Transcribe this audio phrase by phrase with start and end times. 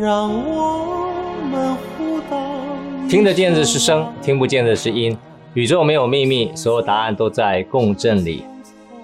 [0.00, 1.12] 让我
[1.50, 2.38] 们互道。
[3.08, 5.16] 听得见的是声，听不见的是音。
[5.54, 8.44] 宇宙没有秘密，所有答案都在共振里。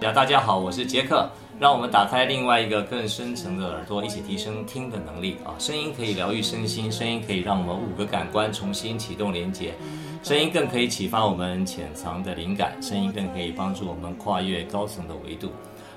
[0.01, 1.29] 呀，大家好，我是杰克。
[1.61, 5.53] 让我们打开另外一个更深层的耳朵，一起提升听的能力啊！
[5.59, 9.75] 声音可以疗愈身心，声音可以让我们五个感官重新启动连接，
[10.22, 15.51] 声音更可以启发我们潜藏的灵感，声音更可以帮助我们跨越高层的维度。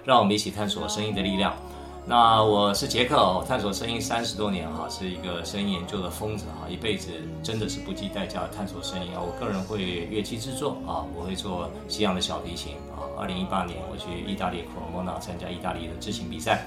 [0.03, 1.53] 让我们一起探索声音的力量。
[2.05, 7.09] 那我是杰克，我探索声音三十多年哈，是一个声音研究的疯子哈，一辈子
[7.41, 9.21] 真的是不计代价探索声音啊。
[9.21, 13.07] 我个人会乐器制作啊，我会做西洋的小提琴啊。
[13.17, 16.65] 二零一八年我去意大利 Cremona 参加意大利的制琴比赛，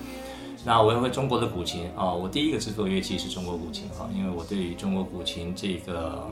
[0.65, 2.11] 那我也会中国的古琴啊。
[2.11, 6.31] 我第一个制作乐器是中国古琴哈，因为我对于中国古琴这个。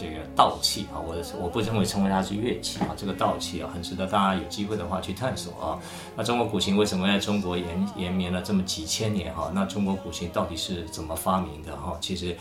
[0.00, 5.78] 这个道器啊，我我不认为称为它是乐器啊，这个道器啊，很值得大家有机会的话去探索啊。
[6.16, 9.52] 那中国古琴为什么在中国延延绵了这么几千年哈？
[9.54, 11.98] 那中国古琴到底是怎么发明的哈？
[12.00, 12.34] 其实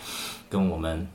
[0.49, 1.05] 跟我们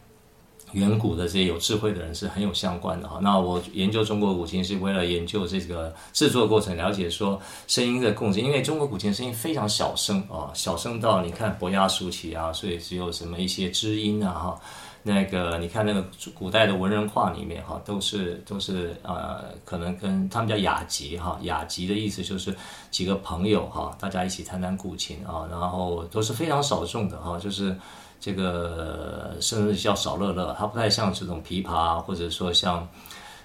[0.72, 3.20] 远古的这些有智慧的人是很有相关的哈。
[3.22, 14.60] 那我研究中国古琴是为了研究这个制作过程，了解说声音的共振，因为中国古琴声音非常小声啊，小声到你看伯牙叔齐啊，所以只有什么一些知音啊哈。
[15.06, 16.02] 那个，你看那个
[16.34, 22.52] 古代的文人画里面哈，都是都是呃，可能跟他们叫雅集哈，雅集的意思就是
[22.90, 27.76] 几个朋友哈，大家一起弹弹古琴啊，然后都是非常少众的哈，就是
[28.18, 32.88] 这个甚至叫少乐乐，它不太像这种琵琶或者说像。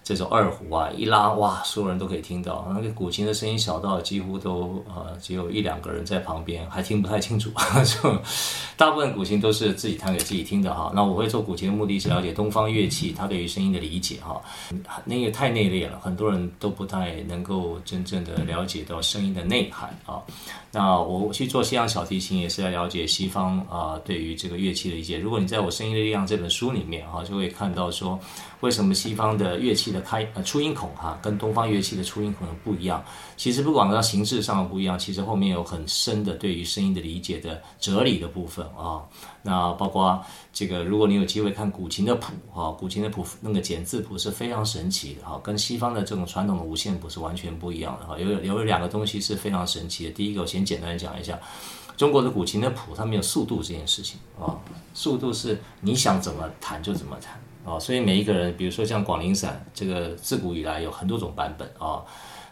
[0.10, 2.68] 这种二胡啊，一拉哇，所有人都可以听到。
[2.74, 7.52] 那个古琴的声音小到几乎都呃，只有一两个人在旁边，还听不太清楚。
[7.86, 8.20] 就
[8.76, 10.92] 大部分古琴都是自己弹给自己听的哈。
[10.96, 14.42] 那我会做古琴的目的是了解东方乐器，它对于声音的理解哈。
[15.06, 20.20] 那个太内敛了，很多人都不太能够真正的了解到声音的内涵啊。
[20.72, 25.20] 那我去做西洋小提琴也是要了解西方啊对于这个乐器的理解。
[25.20, 28.20] 如果你在我《声音的力量》这本书里面哈，就会看到说。
[28.62, 33.04] 为什么西方的乐器的开呃出音孔哈、跟东方乐器的出音孔不一样？
[33.38, 39.04] 其实不管它形式上不一样，其实后面有很深的对于声音的理解的哲理的部分啊。
[39.42, 40.22] 那包括
[40.52, 48.20] 这个，如果你有机会看古琴的谱啊，古琴的谱那个简字谱是非常神奇的哈，跟西方的这种传统的五线谱是完全不一样的哈。
[48.20, 50.12] 有有两个东西是非常神奇的。
[50.12, 51.40] 第一个，我先简单讲一下，
[51.96, 54.60] 中国的古琴的谱它没有速度这件事情啊，
[54.94, 57.40] 速度是你想怎么弹就怎么弹。
[57.70, 62.04] 啊，所以每一个人，比如说像广陵散，这个自古以来有很多种版本啊，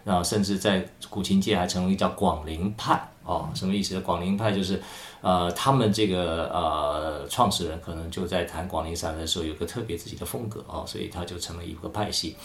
[0.04, 2.94] 那甚至在古琴界还成为叫广陵派
[3.26, 4.02] 啊，什么意思呢？
[4.02, 4.80] 广陵派就是，
[5.22, 12.36] 呃，他们这个呃创始人可能就在弹广陵散的时候有个特别自己的风格啊，所以他就成了一个派系。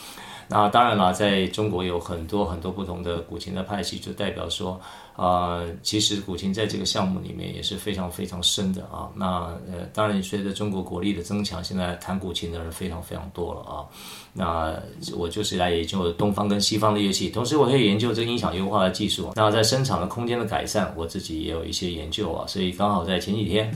[0.52, 4.78] 那当然了，在中国有很多很多不同的古琴的派系，就代表说，
[5.16, 9.08] 呃，其实古琴在这个项目里面也是非常非常深的啊。
[9.14, 13.88] 那呃，当然随着中国国力的增强，现在弹古琴的人非常非常多了啊。
[14.34, 14.78] 那
[15.16, 19.32] 我就是来研究东方跟西方的乐器，同时我可以研究这个音响优化的技术。
[19.34, 22.46] 那在声场的空间的改善，我自己也有一些研究啊。
[22.46, 23.74] 所以刚好在前几天，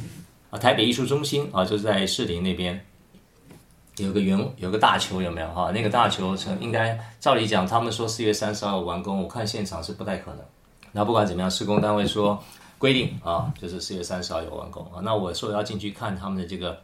[0.51, 2.79] 啊，台北艺术中心啊，就在士林那边。
[3.99, 5.71] 有个圆，有个大球，有没有哈？
[5.71, 10.45] 那个大球成应该照理讲，他们说四月三十号完工，我看现场是不太可能。
[10.93, 12.43] 那不管怎么样，施工单位说
[12.79, 15.01] 规定啊，就是四月三十号有完工啊。
[15.03, 16.79] 那我说要进去看他们的这个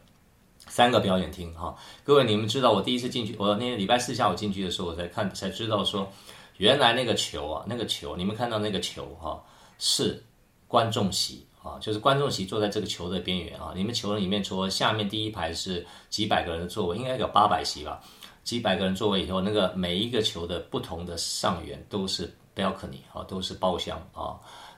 [0.66, 1.76] 三个表演厅哈。
[2.02, 6.10] 各位你们知道，我第一次进去，我那天礼拜四下午进去的时候，我才看才知道说，
[6.56, 9.42] 原来那个球啊，那个球，你们看到那个球哈，
[9.78, 10.24] 是
[10.66, 11.46] 观众席。
[11.62, 18.00] 啊，就是观众席坐在这个球的边缘啊，你们球里面除了下面第一排是几百个人的座位，应该有八百席吧，
[18.42, 24.34] 几百个人座位以后，那个每一个球的不同的上缘都是 balcony 啊，都是包厢啊。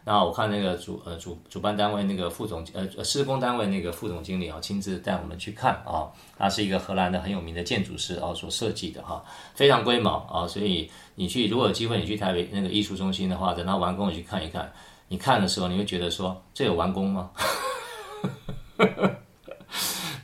[0.06, 9.24] 那我看那个主呃主主办单位那个副总呃施工单位那个副总经理啊，亲自带我们去看啊，他是一个荷兰的很有名的建筑师啊所设计的哈，
[9.54, 14.70] 非常规模啊，所以你去如果有机会你去台北那个艺术中心的话，等他完工你去看一看。
[15.14, 17.30] 你看的时候，你会觉得说，这有完工吗？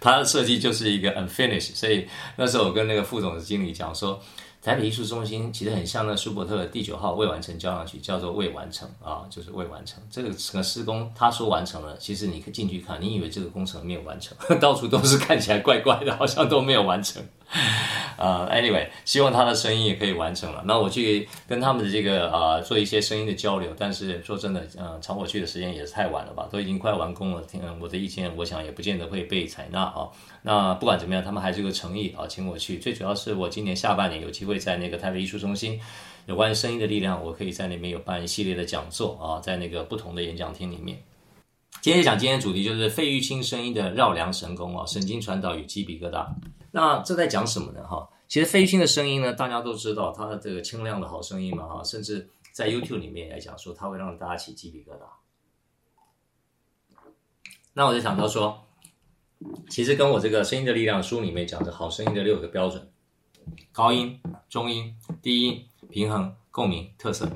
[0.00, 4.20] 它的设计就是一个 unfinished，所以那时候我跟那个副总的经理讲说，
[4.60, 10.02] 台北艺术中心其实很像那舒伯特的第九号未完成交响曲，叫做未完成啊，就是未完成。
[10.10, 17.22] 这个整个施工，他说完成了，其实你可进去看，你以为这个工程没有完成， 到处都是看起来怪怪的，好像都没有完成。
[18.16, 20.62] 呃、uh，anyway，希望他的声音也可以完成了。
[20.66, 27.42] 那我去跟他们的这个呃做一些声音的交流，但是说真的，呃，找我去的时间也是太晚了吧，都已经快完工了。
[27.42, 30.06] 听我的意见，我想也不见得会被采纳啊。
[30.42, 32.78] 那不管怎么样，他们还是有个诚意啊，请我去。
[32.78, 35.80] 最主要是我今年下半年有机会在那个台北艺术中心，
[36.26, 41.02] 有关于声音的力量，我可以在那边有办一系列的讲座啊，在那个不同的演讲厅里面。
[41.80, 46.26] 今天讲今天主题就是费玉清声音的绕梁神功啊，神经传导与鸡皮疙瘩。
[46.72, 47.86] 那这在讲什么呢？
[47.86, 55.02] 哈，其实费玉清的声音呢，大家都知道他的这个清亮的好声音嘛，哈，甚至在 YouTube 里面来讲说，他会让大家起鸡皮疙瘩。
[57.72, 58.66] 那我就想到说，
[59.68, 62.90] 其实跟我这个声音的力量书里面讲的好声音的六个标准：
[63.72, 67.28] 高音、中音、低音、平衡、共鸣、特色。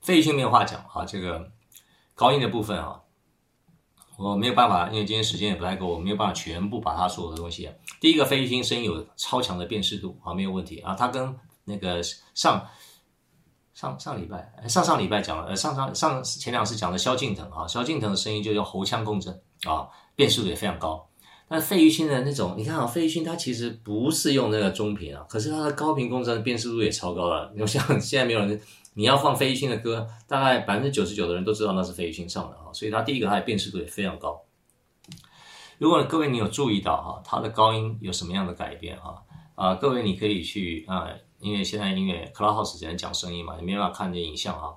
[0.00, 1.52] 费玉清没有话讲啊，这个
[2.14, 3.02] 高音的部分啊。
[4.18, 7.70] 我没有办法，因为今天时间也不太够，我没有办法全部把他所有的东西。
[8.00, 10.92] 第一个，费玉清声音有超强的辨识度啊，没有问题啊。
[10.94, 11.32] 他跟
[11.64, 12.02] 那个
[12.34, 12.66] 上
[13.74, 19.32] 上上礼拜、上上礼拜讲了，呃，上上上前两次讲的萧敬腾啊，萧敬腾的声音就用喉腔共振
[19.62, 19.86] 啊，
[20.16, 21.08] 辨识度也非常高。
[21.48, 27.52] 但费玉清的那种，你看啊，费玉清他其实不是用那个中频啊，可是他的高频共振辨识度也超高了。
[27.54, 28.60] 你像现在没有人。
[28.98, 34.42] 你要放费玉清的歌，大概百分之九十九的人都知道那是费玉清唱的啊，所以他第一个他的辨识度也非常高。
[35.78, 39.22] 如果各位你有注意到哈，他的高音有什么样的改变哈？
[39.54, 41.06] 啊，各位你可以去啊，
[41.38, 44.74] 因为现在音乐 cloud house 只能讲声音嘛，你没办法看见影像啊。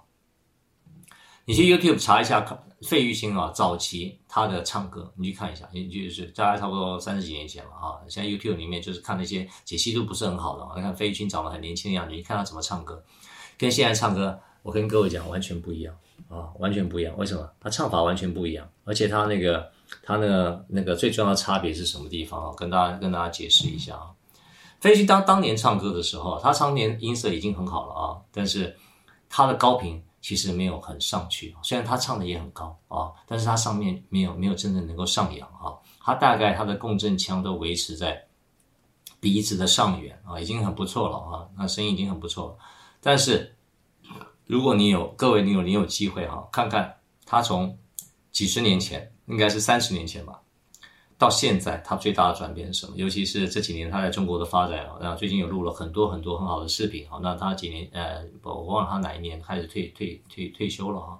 [1.45, 2.45] 你去 YouTube 查一下
[2.83, 7.97] 费玉清啊，早期他的唱歌，你去看一下，你就是大概差不多三十几年前了啊。
[8.07, 13.03] 现在 YouTube 里面就是看那些解析度不是很好的，你看费玉清长得很年轻的样子，你看他怎么唱歌。
[13.61, 15.95] 跟现在唱歌，我跟各位讲，完全不一样
[16.29, 17.15] 啊，完全不一样。
[17.15, 17.47] 为什么？
[17.59, 19.69] 他唱法完全不一样，而且他那个
[20.01, 22.51] 他那个那个最重要的差别是什么地方啊？
[22.57, 24.09] 跟大家跟大家解释一下啊。
[24.79, 28.75] 飞机当当年唱歌的时候，他当年音色已经很好了啊，但是
[29.29, 31.55] 他的高频其实没有很上去。
[31.61, 35.77] 虽然他唱的也很高啊，但是他上面没有没有真正能够上扬啊。
[36.03, 38.19] 他大概他的共振腔都维持在
[39.19, 42.57] 鼻子的上缘啊，已经很不错了啊，那声音已经很不错了。
[43.01, 43.55] 但是，
[44.45, 46.95] 如果你有各位，你有你有机会哈，看看
[47.25, 47.77] 他从
[48.31, 50.39] 几十年前，应该是三十年前吧，
[51.17, 52.93] 到现在他最大的转变是什么？
[52.95, 57.19] 尤其是这几年他在中国的发展啊，然后最近有录了很多很多很好的视频啊。
[57.21, 61.19] 那他几年呃，我忘了他哪一年开始退退退退休了哈，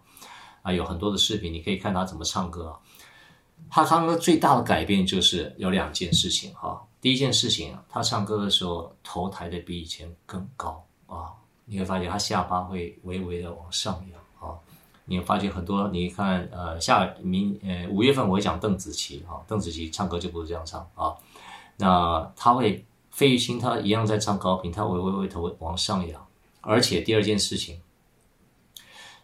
[0.61, 2.79] 啊，有很多的视频你可以看他怎么唱歌啊。
[3.69, 6.85] 他唱歌最大的改变就是有两件事情哈。
[6.99, 11.33] 第一件事情，他唱歌的时候头抬得比以前更高啊。
[11.71, 14.59] 你会发现他下巴会微微的往上扬啊！
[15.06, 21.15] 你会发现很多，你看，呃，下明呃五月份我会讲邓紫棋啊，邓紫棋唱歌就不是这样唱啊。
[21.77, 26.27] 那他会费玉清他一样在唱高频，他微微微头往上扬，
[26.59, 27.79] 而且第二件事情，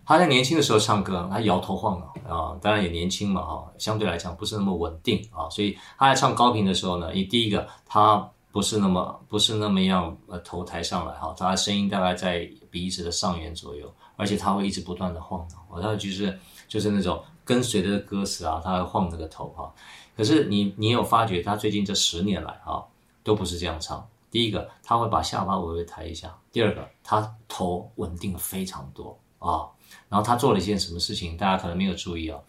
[0.05, 8.31] 他在年轻的时候唱歌，他摇头晃脑啊，当然也年轻嘛啊，相对来讲不是那么稳定啊，所以他在唱高频的时候呢，你第一个他。
[8.57, 16.35] 不是那么不是那么样呃头抬上来哈，他的声音大概在鼻子的上缘左右，而且他会一直不断的晃脑，他就是
[16.67, 19.71] 就是那种跟随着歌词啊，他会晃这个头哈。
[20.15, 22.83] 可是你你有发觉他最近这十年来哈
[23.23, 24.03] 都不是这样唱。
[24.31, 29.69] 第一个他会把下巴微微抬一下，第二个他头稳定非常多啊。
[30.09, 32.39] 然后他做了一件什么事情，大家可能没有注意啊。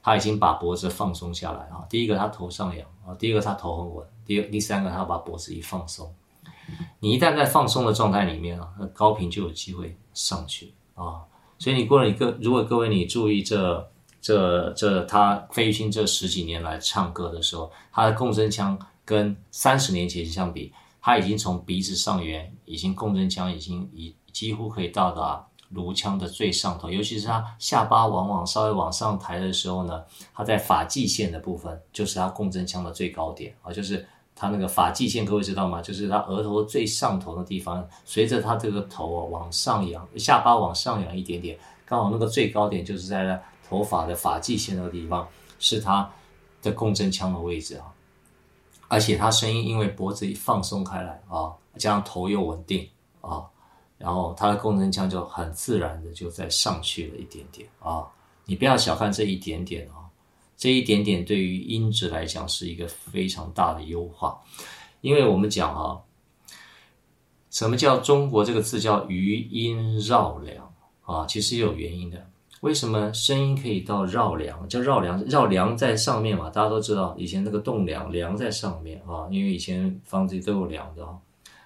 [0.00, 1.84] 他已经把脖子放松下来啊！
[1.90, 6.14] 第一个，他头上扬啊；第一个，他头很稳；第、第三个，他要把脖子一放松。
[7.00, 11.24] 你一旦在放松的状态里面啊，那高频就有机会上去啊。
[11.58, 13.90] 所以你过了一个，如果各位你注意这、
[14.20, 25.44] 这、这，他费玉清这十几年来唱歌的时候，他的共振腔跟三十年前相比，他已经从鼻子上缘，已经共振腔已经已几乎可以到达。
[25.70, 34.08] 颅腔的最上头，尤其是他下巴往往稍微往上抬的时候呢，他在发际线的部分就是他共振腔的最高点啊，就是
[34.38, 35.82] 他那个发际线，各位知道吗？
[35.82, 45.26] 就是他额头最上头的地方，随着他这个头啊往上扬，下巴往上扬一点点，刚好那个最高点就是在那头发的发际线那个地方，
[45.58, 46.08] 是他
[46.62, 47.92] 的共振腔的位置啊。
[48.86, 52.88] 而且他声音因为脖子一放松开来啊，加上头又稳定
[53.20, 53.44] 啊。
[53.98, 58.06] 然后他的共振腔就很自然的就再上去了一点点啊！
[58.44, 59.97] 你不要小看这一点点啊，
[60.58, 64.36] 这一点点对于音质来讲是一个非常大的优化，
[65.00, 65.96] 因为我们讲啊，
[67.48, 71.24] 什么叫中国这个字叫余音绕梁啊？
[71.26, 72.28] 其实也有原因的。
[72.62, 74.68] 为什么声音可以到绕梁？
[74.68, 81.16] 叫绕梁，绕梁在上面嘛，大家都知道，以前那个栋梁，梁在上面啊，因为以前房子都有梁的啊，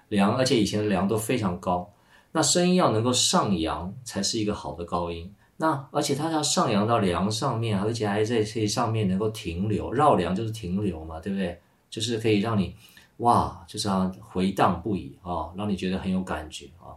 [0.09, 1.91] 梁，而且以前的梁都非常高。
[2.31, 5.33] 那声音要能够上扬，才是一个好的高音。
[5.63, 9.93] 那而且它要上扬到梁上面，而且还在这上面能够停留。
[9.93, 11.57] 绕梁就是停留嘛，对不对？
[11.89, 12.75] 就是可以让你
[13.17, 13.87] 哇，就是
[14.19, 16.91] 回荡不已啊，让你觉得很有感觉啊。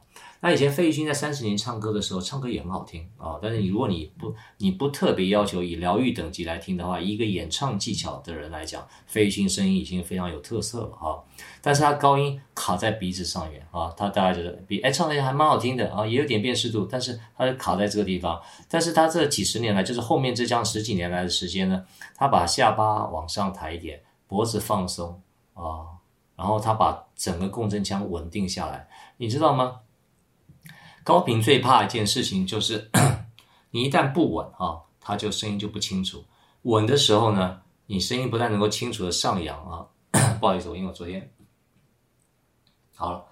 [0.46, 3.36] 那以前费玉清在三十年唱歌的时候，唱歌也很好听啊。
[3.42, 11.18] 但是你如果你不你不特别要求以疗愈等级来听的话，一个演唱技巧的人来讲，费玉清声音已经非常有特色了啊。
[11.60, 18.40] 但是他高音卡在鼻子上面啊，他大家觉得比哎唱的还蛮好听的啊，也有点辨识度，但是他就卡在这个地方。
[18.68, 21.84] 但是他这几十年来，就是后面这将十几年来的时间呢，
[22.14, 25.20] 他把下巴往上抬一点，脖子放松
[25.54, 25.90] 啊，
[26.36, 29.80] 然后他把整个共振腔稳定下来，你知道吗？
[31.06, 32.90] 高频最怕一件事情就是，
[33.70, 36.24] 你一旦不稳啊，它就声音就不清楚。
[36.62, 39.86] 稳的时候呢，你声音不但能够清楚的上扬啊，
[40.40, 41.30] 不好意思，我因为我昨天
[42.96, 43.24] 好了，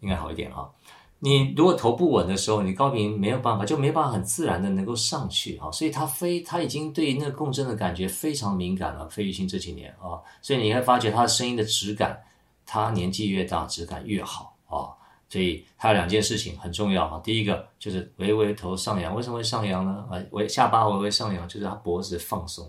[0.00, 0.70] 应该好一点啊。
[1.18, 5.70] 你如果头不稳的时候，你高频没有办法，就没办法很自然的能够上去啊。
[5.70, 9.06] 所以他非他已经对那个共振的感觉非常敏感了。
[9.10, 12.18] 费玉清这几年啊，所以你会发觉他的声音的质感，
[12.64, 14.49] 他年纪越大，质感越好。
[15.30, 20.04] 所以它有两件事情很重要哈，第一个就是微微头上扬，为什么会上扬呢？
[20.10, 22.68] 啊，微下巴微微上扬，就是他脖子放松，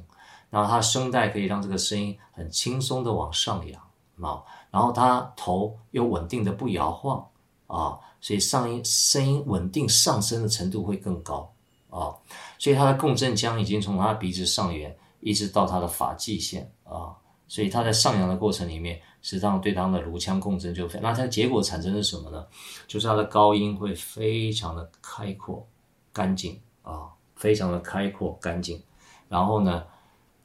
[0.51, 3.81] 然后他声带可以让这个声音很轻松的往上扬
[4.21, 7.27] 啊，然后他头又稳定的不摇晃
[7.65, 11.51] 啊，所以上音声音稳定上升的程度会更高
[11.89, 12.13] 啊，
[12.59, 17.09] 所以他的共振腔已经从他鼻子上缘一直到他的发际线啊，
[17.47, 19.01] 所以他在上扬的过程里面。
[19.21, 22.45] 实际上，对他们的颅腔共振就非，那它结果产生的是什么呢？
[22.87, 25.67] 就是它的高音会非常的开阔、
[26.11, 28.81] 干净啊，非常的开阔、干净。
[29.29, 29.83] 然后呢，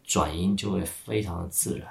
[0.05, 1.89] 转音就会非常的自然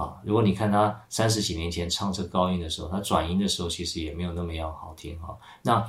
[0.00, 0.16] 啊。
[0.24, 5.36] 如果你看他三十几年前唱这高音的时候，他转音的时候其实也没有那么样好听哈。
[5.62, 5.84] 那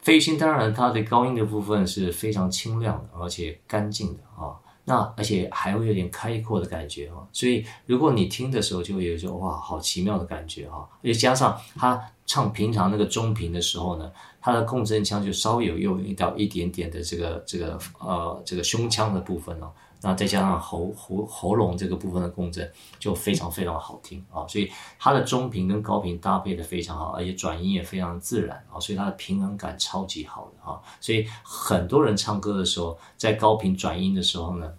[0.00, 4.56] 费玉清当然它的高音的部分是非常清亮的，而且干净的啊。
[4.90, 19.70] 那而且还会有点开阔的感觉哈，所以如果你听的时候就会有一种哇，好奇妙的感觉哈，而且加上他唱平常那个中频的时候呢，他的共振腔就稍微有用到一点点的这个这个呃这个胸腔的部分哦。
[20.02, 22.66] 那再加上喉喉喉咙这个部分的共振，
[22.98, 24.48] 就非常非常好听啊！
[24.48, 28.80] 所以它的中频跟高频搭配的非常好，而且转音也非常自然啊！
[28.80, 30.80] 所以它的平衡感超级好的啊！
[31.02, 34.72] 所以很多人唱歌的时候，在高频转音的时候呢，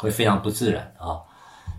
[0.00, 1.20] 会非常不自然啊。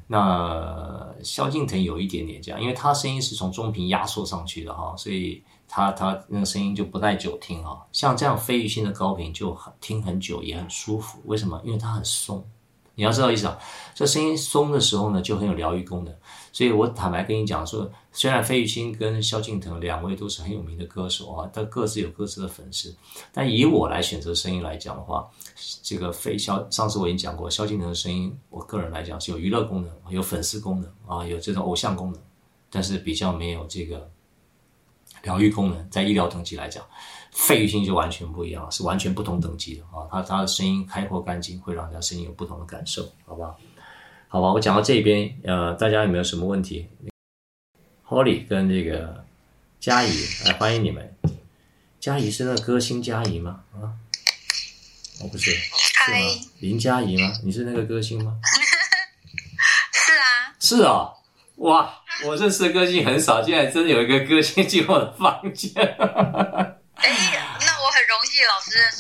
[0.08, 5.44] 那萧敬腾有一点点这样，因为他声音是从中频压缩上去的哈，所以。
[5.74, 11.22] 他他那个声音就不太久听啊，像这样飞鱼性的高频就很听很久也很舒服。
[11.24, 11.62] 为什么？
[11.64, 12.46] 因为它很松。
[12.96, 13.58] 你要知道意思啊，
[13.96, 16.14] 这声音松的时候呢，就很有疗愈功能。
[16.52, 22.94] 所以我坦白跟你讲说，虽然费玉清跟萧敬腾两位都是很有名的歌手啊，但各自有各自的粉丝。
[23.32, 25.30] 但以我来选择声音来讲的话，
[25.82, 32.22] 这个费萧上次我已经讲过，萧敬腾的声音，我个人来讲是有娱乐功能、有粉丝功能啊，有这种偶像功能，
[32.70, 34.12] 但是比较没有这个。
[35.24, 36.84] 疗愈功能在医疗等级来讲，
[37.32, 40.08] 费玉清就完全不一样，是完全不同等级的啊！
[40.12, 43.58] 他他的声音开阔干净，会让人家声音有不同的感受，好不好？
[44.28, 46.88] 好吧，我讲到这边，呃，大家有没有什么问题
[48.08, 49.26] ？Holly 跟这个
[49.80, 50.12] 佳怡
[50.46, 51.18] 来欢迎你们。
[52.00, 53.62] 佳怡是那个歌星佳怡吗？
[53.74, 53.96] 啊，
[55.22, 56.18] 哦不是，是吗？
[56.60, 57.32] 林佳怡吗？
[57.44, 58.38] 你是那个歌星吗？
[59.94, 60.56] 是啊。
[60.60, 61.14] 是啊，
[61.58, 61.94] 哇！
[62.26, 65.74] 我认识的歌星很少，现在真的有一个歌星进我的房间。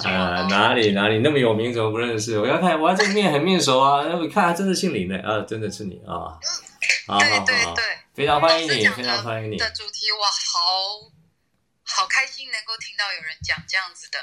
[0.10, 2.39] 啊，哪里哪里那么有名，怎么不认识？
[2.39, 4.01] 我要看，我要这个面很面熟啊！
[4.17, 6.39] 我看他真的姓林的啊，真的是你啊！
[7.08, 9.58] 好对对对，非常欢迎你，非常欢迎你。
[9.58, 11.12] 的主题我好
[11.84, 14.20] 好开心能够听到有人讲这样子的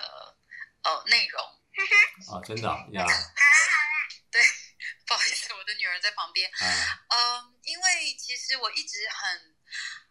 [0.82, 1.42] 呃内容。
[2.32, 3.06] 啊，真的 呀。
[4.32, 4.40] 对。
[5.06, 6.50] 不好意思，我的女儿在旁边。
[6.60, 6.68] 嗯、
[7.08, 7.84] 呃，因为
[8.18, 9.56] 其实我一直很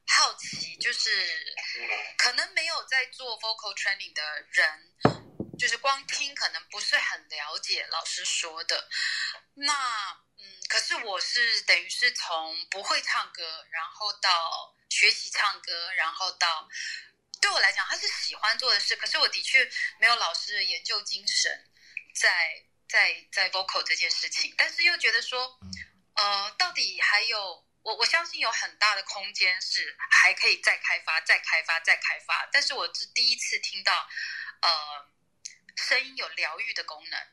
[0.08, 1.10] 好奇，就是
[2.18, 4.66] 可能没有在做 vocal training 的人，
[5.58, 8.90] 就是光听可能不是很了解老师说的。
[9.56, 9.74] 那
[10.38, 16.68] 嗯，可是我是等于是从不会唱歌，然后到学习唱歌，然后到
[17.42, 18.96] 对我来讲，他是喜欢做的事。
[18.96, 21.52] 可是我的确没有老师的研究精神
[22.14, 22.64] 在。
[22.90, 25.60] 在在 vocal 这件事情，但是又觉得说，
[26.16, 32.48] 呃，到底还有我我相信有很大的空间是还可以再开发、再开发、再开发。
[32.50, 34.08] 但是我是第一次听到，
[34.62, 35.06] 呃，
[35.78, 37.28] 声音有疗愈的功能，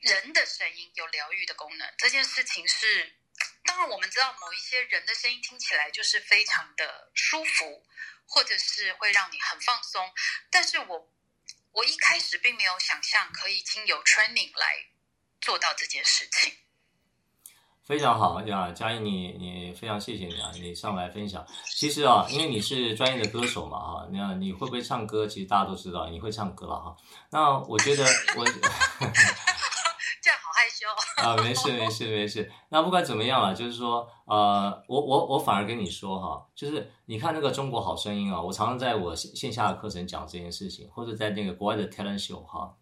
[0.00, 3.16] 人的声音有疗愈的功能，这件事情是，
[3.64, 7.86] 当然我们知道某一些人的声音听起来就是非常的舒服，
[8.26, 10.12] 或者是会让你很放松，
[10.50, 11.08] 但是我。
[11.74, 14.88] 我一开始并没有想象可以经由 training 来
[15.40, 16.61] 做到这件事情。
[17.92, 21.44] 非常好呀，佳音你你非常谢谢你啊，你上来分享。
[21.66, 25.26] 其实啊，因为你是专业的歌手嘛哈，那你会不会唱歌？
[25.26, 26.96] 其实大家都知道你会唱歌了哈。
[27.28, 28.44] 那我觉得我
[30.22, 30.88] 这样好害羞
[31.22, 32.50] 啊，没事没事没事。
[32.70, 42.74] 那不管怎么样了，就是说呃，我我我反而跟你说哈，就是你看那个中国好声音啊，我常常在我线线下的课程讲这件事情，或者在那个国外的 talent show 哈。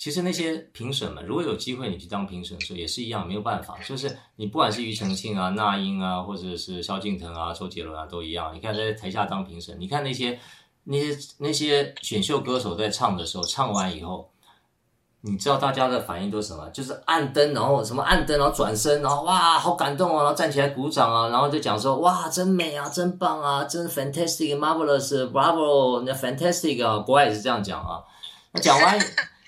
[0.00, 3.76] 其实那些评审们，如果有机会你去当评审的时候，也是一样，没有办法。
[3.86, 8.54] 就是你不管是庾澄庆啊、那英啊，或者是萧敬腾啊、周杰伦啊，都一样。
[8.54, 10.40] 你看在台下当评审，你看那些
[10.84, 14.30] 那些那些选秀歌手在唱的时候，唱完以后，
[15.20, 16.66] 你知道大家的反应都是什么？
[16.70, 28.00] 就是按灯，然后什么按灯，然后转身，然后哇，好感动啊，然后站起来鼓掌啊，然后就讲说哇，真美啊，真棒啊，真 fantastic, marvelous, bravo, 那 fantastic 啊，国外也是这样讲啊。
[28.52, 28.98] 那讲完。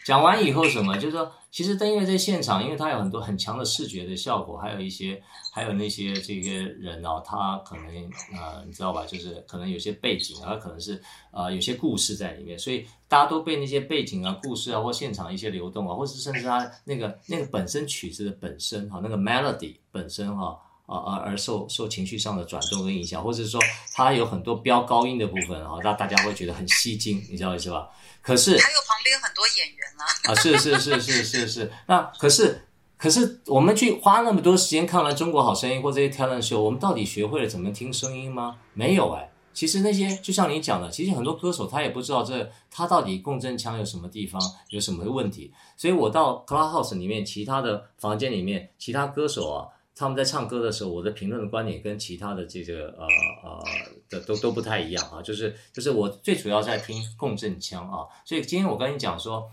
[0.04, 0.97] 讲完以后什么？
[0.97, 7.87] 就是说，其实登月在现场，因为他有很多很强的视觉的效果，还有一些，还有那些这些人哦，他可能
[8.32, 9.04] 呃，你知道吧？
[9.06, 20.59] 就是可能有些背景啊，可能是呃有些故事在里面，所以大家都被那些背景啊、故事啊，或现场一些流动啊，或是甚至他那个那个本身曲子的本身哈，那个 melody 本身哈
[20.99, 23.61] 啊而受受情绪上的转动跟影响，或者是说
[23.94, 27.88] 他有很多飙高音的部分啊，那大家会觉得很吸睛，你知道意思吧？
[28.20, 38.58] 可是还有旁边很多演员呢啊，是是是是是是，那可是可是我们去花那么多时间看完《中国好声音》或这些 talent show，我们到底学会了怎么听声音吗？
[38.75, 49.66] 没有哎，其实那些就像你讲的，其实很多歌手他也不知道这他到底共振腔有什么地方有什么问题，所以我到 Clubhouse 里面其他的房间里面，其他歌手啊。
[49.94, 53.06] 他们在唱歌的时候，我的评论的观点跟其他的这个呃
[53.44, 53.62] 呃
[54.08, 59.50] 的都都不太一样啊，就是就是我最主要在听共振腔啊，所以今天我跟你讲说，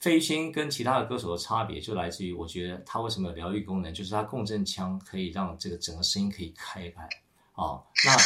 [0.00, 7.02] 费玉清跟其他的歌手的差别就来自于，我觉得他为什么有疗愈功能，就是他共振腔可以让这个整个声音可以开开
[7.52, 7.76] 啊。
[8.04, 8.16] 那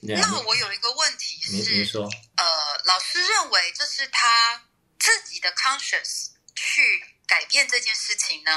[0.16, 2.02] 那我有一个问题是，您说，
[2.36, 2.44] 呃，
[2.86, 4.62] 老师认为这是他
[4.98, 6.80] 自己的 conscious 去
[7.26, 8.50] 改变这件事情呢，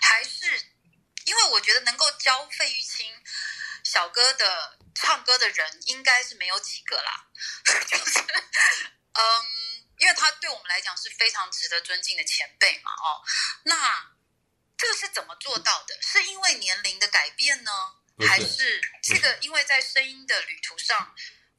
[0.00, 0.74] 还是？
[1.26, 3.12] 因为我觉得能够教费玉清
[3.84, 7.26] 小哥的唱歌的人应该是没有几个啦，
[7.86, 8.20] 就是
[9.12, 9.24] 嗯，
[9.98, 13.22] 因为他对我们来讲是非常值得尊敬的前辈嘛，哦，
[13.64, 14.14] 那
[14.78, 16.00] 这个是怎么做到的？
[16.00, 17.72] 是因为年龄的改变呢，
[18.28, 21.14] 还是这个因为在声音的旅途上，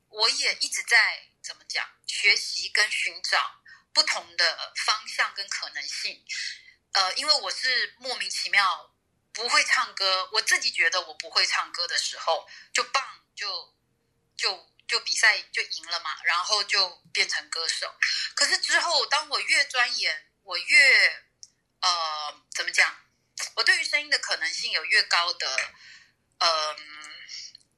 [0.07, 3.61] 我也一直在怎么讲学习跟寻找
[3.93, 6.23] 不同的方向跟可能性？
[6.93, 8.93] 呃，因为我是莫名其妙。
[9.37, 13.03] 不会唱歌，我自己觉得我不会唱歌的时候，就棒，
[13.35, 13.71] 就
[14.35, 17.95] 就就比赛就赢了嘛，然后就变成歌手。
[18.33, 21.27] 可是之后，当我越钻研，我越
[21.81, 22.97] 呃怎么讲？
[23.53, 25.71] 我对于声音的可能性有越高的
[26.39, 26.75] 呃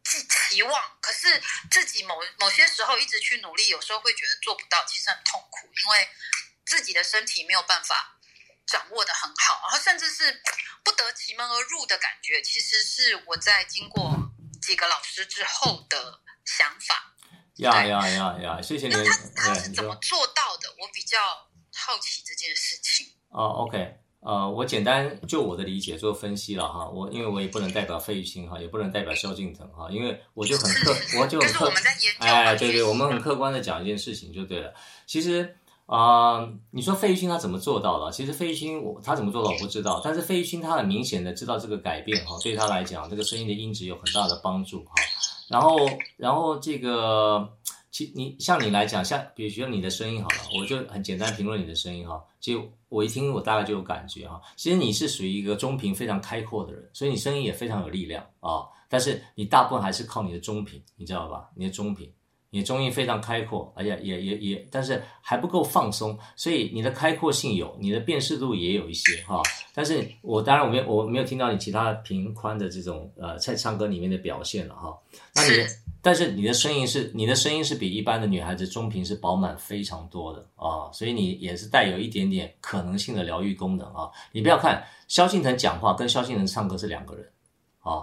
[0.05, 0.97] 寄期望。
[1.01, 6.09] 可是自己某某些时候一直去努力，有时候会觉得做不到，其实很痛苦，因为
[6.65, 8.15] 自己的身体没有办法。
[8.71, 10.43] 掌握得很好，然后甚至是
[10.83, 14.15] 不得其门而入的感觉，其实是我在经过
[14.61, 17.15] 几个老师之后的想法。
[17.55, 18.61] 呀呀呀呀！
[18.61, 18.93] 谢谢你。
[18.93, 20.69] 那他他是怎么做到的？
[20.79, 21.17] 我比较
[21.73, 23.05] 好奇这件事情。
[23.29, 26.87] 哦，OK，呃，我简单就我的理解做分析了哈。
[26.87, 31.69] 我因为我也不能代表费玉清哈，也不能代表萧敬腾哈，因为我就很客， 我就很客，
[32.19, 34.73] 哎，对对，我们很客观的讲一件事情就对了。
[35.05, 35.55] 其实。
[35.89, 38.11] 啊、你说费玉清他怎么做到的？
[38.11, 44.91] 其实费玉清我他怎么做到我不知道，但是费玉清他很明显的知道这个改变哈，对他来讲这个声音的音质有很大的帮助哈。
[45.47, 45.75] 然后
[46.15, 47.51] 然后这个
[47.89, 52.23] 其你像你来讲，像比如说你的声音好了，我就很简单评论你的声音哈。
[52.39, 54.39] 就我一听我大概就有感觉哈。
[54.55, 58.61] 其实你是属于一个中频非常开阔的人，所以你声音也非常有力量啊。
[58.87, 61.49] 但是你大部分还是靠你的中频，你知道吧？
[61.55, 62.13] 你的中频。
[62.51, 69.41] 你中音非常开阔，而且也也也，但是还不够放松，所以你的开阔性有，你的辨识度也有一些哈。
[69.73, 74.97] 但是我当然我没有我没有听到你其他频宽的这种呃在唱歌里面的表现了哈。
[75.35, 75.67] 那你的，
[76.01, 84.09] 但是你的声音是你的声音是比一般的女孩子中频是饱满非常多的啊，所以你也是带有一点点可能性的疗愈功能啊。
[84.31, 87.29] 你不要看萧敬腾讲话跟萧敬腾唱歌是两个人。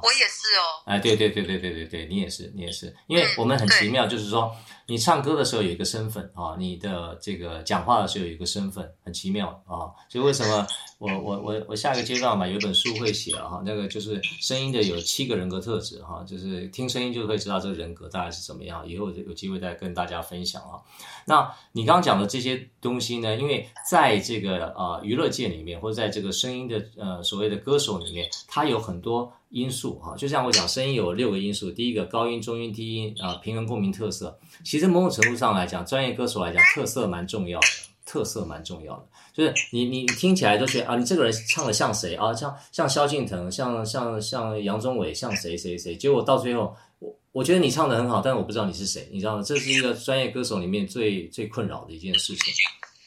[0.03, 4.55] 我也是哦，哎，对对对对对对对，你也是，你也是，因为我们很奇妙，就是说，
[4.87, 9.90] 你唱歌的时候有一个身份啊，你的这个讲话的时候有一个身份，很奇妙啊。
[10.09, 10.66] 所以为什么
[10.99, 18.88] 我我我我下一个阶段嘛，有本书会写哈，那个就是声音的有七个人格特质哈，就是听声音就可以知道这个人格大概是怎么样。
[18.88, 20.79] 以后有机会再跟大家分享啊。
[21.27, 29.33] 那你刚刚讲的这些东西呢，因为在这个呃娱乐界里面，或者在这个声音的呃所谓的歌手里面，它有很多。
[29.51, 31.70] 因素哈，就像我讲，声音有六个因素。
[31.70, 34.37] 第一个高音、中音、低音啊，平衡、共鸣、特色。
[34.76, 37.66] 其实某种程度上来讲，专业歌手来讲，特色蛮重要的，
[38.04, 39.06] 特色蛮重要的。
[39.32, 42.34] 就是你你听起来都觉得啊，你这个人唱的像谁啊？
[42.34, 45.96] 像像萧敬腾，像像像杨宗纬，像谁谁谁。
[45.96, 49.42] 结果到最后，我我觉得你唱的很好，但我不知道你是谁，你知道吗？
[49.42, 52.52] 这是一个专业歌手里面最最困扰的一件事情。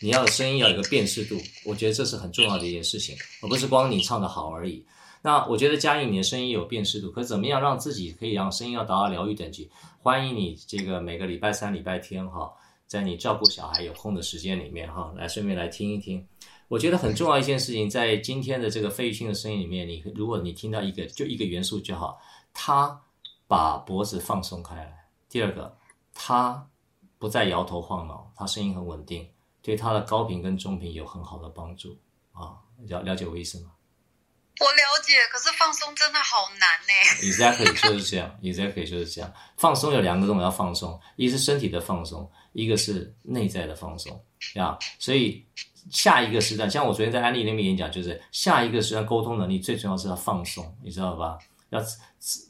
[0.02, 4.84] 你要声音要有个辨识度，我觉得这是很重要的一件事情，而不是光你唱的好而已。
[5.22, 9.70] 那我觉得嘉颖你的声音有辨识度，可怎么样让自己可以让声音要达到疗愈等级？
[10.02, 12.54] 欢迎你这个每个礼拜三、礼拜天哈，
[12.88, 16.26] 在你照顾小孩有空的时间里面哈，来顺便来听一听。
[16.70, 22.18] 我觉得很重要一件事情，在今天的这个费玉清的声音里面，你如果你听到一个就一个元素就好，
[22.54, 23.02] 他
[23.48, 25.08] 把脖子放松开来。
[25.28, 25.76] 第二个，
[26.14, 26.66] 他
[27.18, 29.28] 不再摇头晃脑，他声音很稳定，
[29.62, 31.98] 对他的高频跟中频有很好的帮助
[32.32, 32.56] 啊。
[32.88, 33.72] 了了解我意思吗？
[34.60, 36.94] 我了解，可是放松真的好难呢。
[37.22, 39.34] Exactly 就是这样，Exactly 就是这样。
[39.58, 44.22] 放松有两个重要放松，一是身体的放松，一个是内在的放松
[44.54, 44.78] 对吧。
[45.00, 45.46] 所以
[45.90, 51.38] 下一个时段，像我昨天在安利那边演讲，就是下一个时段沟通能力最重要是要放松，你知道吧？
[51.70, 51.84] 要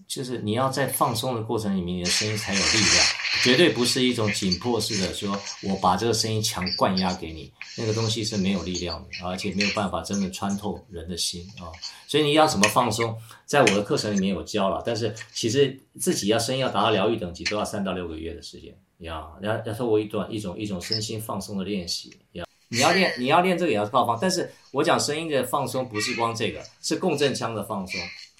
[0.07, 3.05] 就是你要在放松的过程里面，你的声音才有力量，
[3.43, 11.69] 绝对不是一种紧迫式的说，我把这个声音强灌压给你，那个东西是没有力量的，而且没有办法真的穿透人的心啊。
[12.07, 27.99] 所以你要怎么放松，在我的课程里面有教了，但是其实自己要声音要达到疗愈等级，都要三到六个月的时间，要要要透过一段一种一种身心放松的练习，要你要练你要练这个也要靠放，但是我讲声音的放松不是光这个，是共振腔的放松。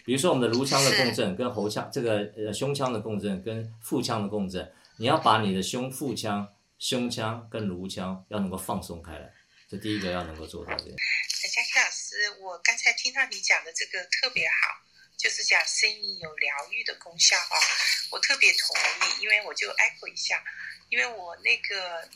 [0.09, 4.67] 比如说我们的颅腔的共振跟喉腔这个呃胸腔的共振跟腹腔的共振，
[4.97, 9.31] 你要把你的胸腹腔、胸腔跟颅腔要能够放松开来，
[9.69, 14.81] 这第一个要能够做到这佳琪老师，我刚才听到你讲的这个特别好，
[15.19, 17.59] 就是讲声音有疗愈的功效啊，
[18.09, 20.41] 我特别同意，因为我就 echo 一下，
[20.87, 22.09] 因为我那个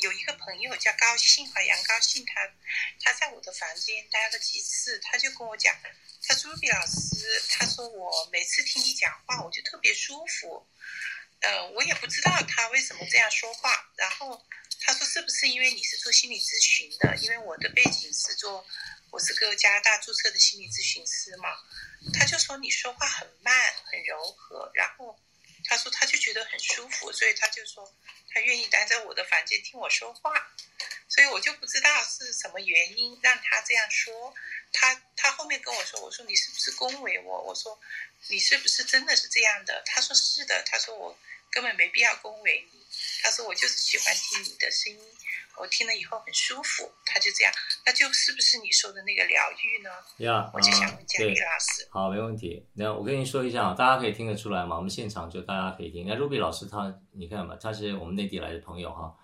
[0.00, 2.46] 有一个朋友叫高兴啊，杨高兴，他
[3.02, 5.74] 他在我的房间待了几次，他就跟我讲。
[6.28, 10.66] 他说：“Ruby 老师，他说我每次听你讲话，我就特别舒服。
[11.40, 13.92] 呃，我也不知道他为什么这样说话。
[13.96, 14.44] 然后
[14.80, 17.16] 他说，是不是因为你是做心理咨询的？
[17.18, 18.66] 因为我的背景是做，
[19.10, 21.48] 我是个加拿大注册的心理咨询师嘛。
[22.12, 24.70] 他就说你说话很慢，很柔和。
[24.74, 25.18] 然后
[25.64, 27.94] 他说他就觉得很舒服，所以他就说
[28.30, 30.50] 他愿意待在我的房间听我说话。
[31.08, 34.34] 所以我就不知道是什么原因让他这样说。”
[34.72, 37.42] 他他后面跟我说：“我说你是不是恭维我？
[37.42, 37.80] 我说
[38.28, 41.16] 你是不是真的是这样的？”他说：“是的。”他说：“我
[41.50, 42.86] 根本没必要恭维你。”
[43.22, 45.16] 他说：“我就是喜欢听你的声音，
[45.58, 47.52] 我听了以后很舒服。”他就这样，
[47.86, 49.90] 那就是不是你说的那个疗愈呢？
[50.18, 51.88] 呀，我就想问嘉丽老师。
[51.90, 52.66] 好，没问题。
[52.74, 54.76] 那我跟你说一下啊，大家可以听得出来吗？
[54.76, 56.06] 我们现场就大家可以听。
[56.06, 59.14] 那 Ruby 老师他，你看嘛，他是我们内地来的朋友哈。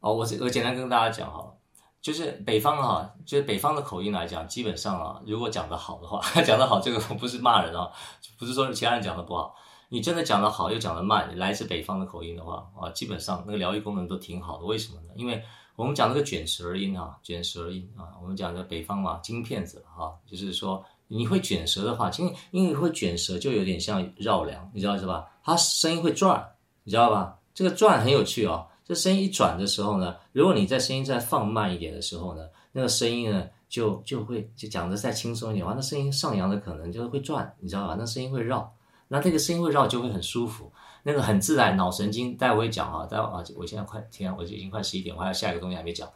[0.00, 1.56] 哦，我我简单跟大家讲好了。
[2.00, 7.92] 就是北方哈，就是北方的口音来讲，基本上啊，如果讲得好的话， 讲得好，这个不是骂人啊，
[8.38, 9.54] 不是说其他人讲得不好，
[9.90, 14.64] 你真的讲得好又讲得慢，来自北方的口音的话啊，基本上那个疗愈功能都挺好的。
[14.64, 15.08] 为什么呢？
[15.14, 15.44] 因为
[15.80, 25.26] 我们讲这个卷舌音啊，卷舌音啊，我们讲的北方嘛，京片子哈，就是说你会卷舌的话，因为因为会卷舌就有点像绕梁，你知道是吧？
[25.42, 26.46] 它声音会转，
[26.84, 27.34] 你知道吧？
[27.54, 28.66] 这个转很有趣哦。
[28.84, 37.96] 这声音一转的时候呢，如果你在声音再放慢一点的时候呢，那个声音呢就就会就讲的再轻松一点，完了声音上扬的可能就会转，你知道吧？
[37.98, 38.70] 那声音会绕，
[39.08, 40.70] 那这个声音会绕就会很舒服，
[41.02, 42.36] 那个很自然，脑神经。
[42.36, 46.08] 待会会讲啊，待会啊，我现在快天，我就已经快十一点，我还有下一个东西还没讲。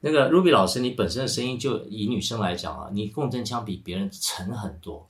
[0.00, 5.08] 那个 Ruby 老师，你本身的声音就以女生来讲啊，你共振腔比别人沉很多，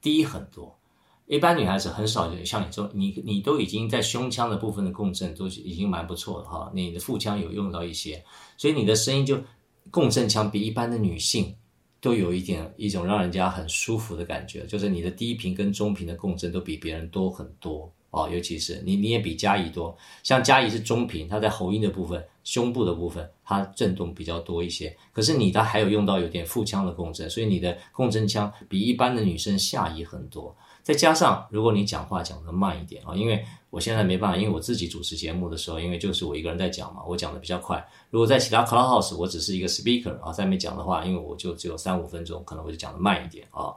[0.00, 0.76] 低很多。
[1.26, 8.22] 一般女孩子很少像你这种，你你都已经在胸腔的部分的共振都已经蛮不错的哈，你的腹腔有用到一些，
[8.56, 9.40] 所以你的声音就
[9.90, 11.54] 共振腔比一般的女性
[12.00, 24.94] 都有一点一种让人家很舒服的感觉，就是你的低频跟中频的共振都比别人多很多哦，尤其是你你也比佳怡多，像佳怡是中频，它在喉音的部分、胸部的部分，它震动比较多一些。
[25.12, 30.54] 可是你的还有用到有点腹腔的共振，所以你的共振腔比一般的女生下移很多。
[30.82, 37.82] 再加上如果你讲话讲得慢一点啊，因为我现在没办法，因为我自己主持节目的时候，因为就是我一个人在讲嘛，我讲的比较快。
[38.10, 43.72] 如果在其他 Clubhouse，我只是一个 speaker 啊，在那边讲的话，因为我就只有三五分钟，可能我就讲得慢一点啊。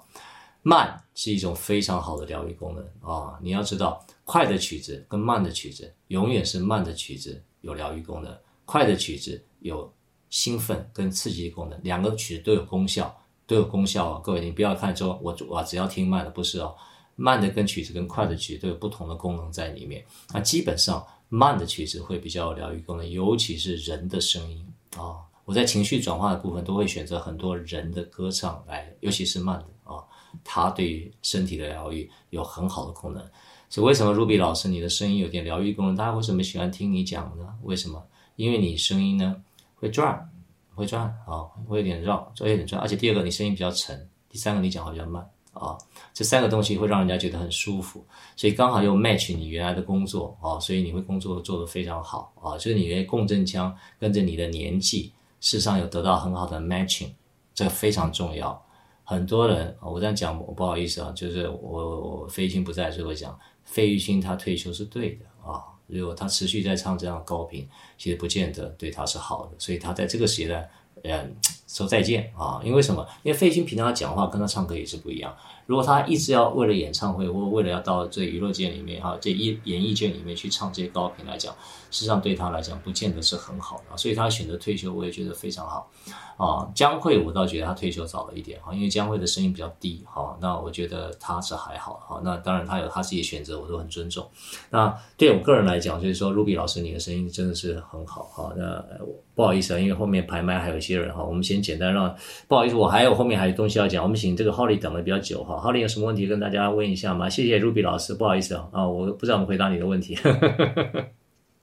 [0.67, 3.37] 慢是一种非常好的疗愈功能啊！
[3.39, 8.35] 你要知道，快的曲子跟慢的曲子，永远是慢的曲子有疗愈功能，
[8.65, 9.89] 快的曲子有
[10.29, 14.21] 兴奋跟刺激功能，两个曲子都有功效，都有功效啊！
[14.23, 16.75] 各位，你不要看说我我只要听慢的，不是哦，
[17.15, 20.03] 慢的跟曲子跟快的曲子都有不同的功能在里面。
[20.33, 25.21] 那基本上慢的曲子会比较有疗愈功能，尤其是人的声音啊！
[25.45, 30.03] 我在情绪转化的部分都会选择很多人的歌唱来，尤其是慢的啊。
[30.43, 33.23] 它对于身体的疗愈有很好的功能，
[33.69, 35.95] 所以为什么 Ruby 老师你的声音有点疗愈功能？
[35.95, 37.53] 大家为什么喜欢听你讲呢？
[37.63, 38.01] 为什么？
[38.35, 39.35] 因为你声音呢
[39.75, 40.29] 会转，
[40.73, 42.81] 会转啊，会有点绕，会有点转。
[42.81, 43.95] 而且第二个，你声音比较沉；
[44.29, 45.77] 第三个，你讲话比较慢啊。
[46.13, 52.57] 这三个东西会让人家觉得很舒服，所以刚好又 match 你原来的工作啊，所以你会工作做得非常好啊。
[52.57, 57.09] 就是你的共振腔跟着你的年纪，事实上有得到很好的 matching，
[57.53, 58.61] 这非常重要。
[59.03, 65.65] 很多人，我这样讲，我不好意思啊，就是我我费玉清不在，所以我讲费玉清他退休是对的啊。
[65.87, 70.69] 如果他持续在唱这样高频，其实不见得对他是好的，所以他在这个时代，
[71.03, 71.35] 嗯，
[71.67, 72.61] 说再见啊。
[72.63, 73.05] 因为什么？
[73.23, 75.35] 因为费玉清平常讲话跟他唱歌也是不一样。
[75.65, 81.51] 如果他一直要为了演唱会，或为了要到这娱乐界里面哈，这一演艺圈里面去唱这些高频来讲，
[81.89, 85.89] 事实上对他来讲不见得是很好的，所以他选择退休，我也觉得非常好。
[86.37, 92.21] 啊，江蕙我倒觉得他退休早了一点哈，因为江蕙的声音比较低哈，那我觉得他是还好哈。
[92.23, 94.29] 那当然他有他自己选择，我都很尊重。
[94.69, 98.53] 那对我个人来讲，就是说 Ruby 老师你的声音真的是很好哈。
[98.55, 98.85] 那
[99.33, 105.55] 不好意思啊，因为后面排麦还有一些人哈，我们先简单让不好意思，我还有后面还有东西要讲，我们请这个 Holly 等的比较久哈。
[105.55, 107.29] Holly 有什么问题跟大家问一下吗？
[107.29, 110.17] 谢谢 Ruby 老师，不好意思啊，啊，我不知道怎么回答你的问题。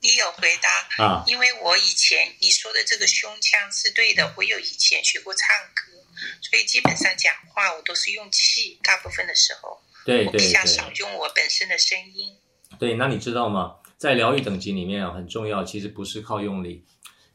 [0.05, 1.25] 你有回答啊？
[1.29, 5.93] 因为我以前你说的这个胸腔是对的，我有以前学过唱歌，
[6.41, 12.35] 所以基本上讲话我都是用气，大部分的时候，对，对，对，我比较少用我本身的声音。
[12.81, 13.77] 对，那你知道吗？
[13.97, 16.85] 在疗愈等级里面啊，很重要，其实不是靠用力，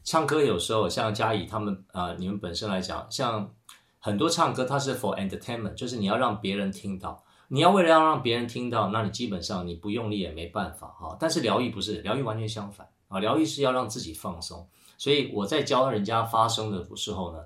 [0.08, 3.54] 唱歌有时候像佳怡他们啊、你们本身来讲，像。
[4.00, 11.16] 很多唱歌它是 for entertainment，就是你要让别人听到，你要为了要让别人听到，那你基本上你不用力也没办法哈。
[11.18, 14.66] 但是疗愈不是，疗愈完全相反啊，疗愈是要让自己放松。
[14.96, 17.40] 所以我在教人家发声的时候呢，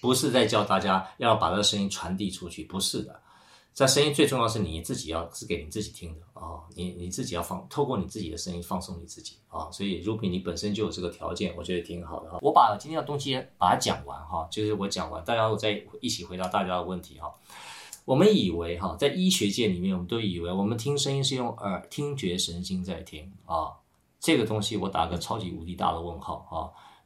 [0.00, 3.20] 不是在教大家要把这个声音传递出去，不是的。
[3.74, 12.38] 这声音最重要是你自己要是给你自己听的啊、哦，你你自己要放，透过你自己的声音放松你自己啊、所以 Ruby 你本身就有这个条件，我觉得挺好的哈。
[12.42, 17.34] 我把今天的东西把它讲完哈，就是我讲完，大家我再一起回答大家的问题哈。
[18.04, 23.72] 我们以为哈，在医学界里面，我们都以为我们听声音是用耳听觉神经在听啊，
[24.20, 26.56] 这个东西我打个超级无敌大的问号啊。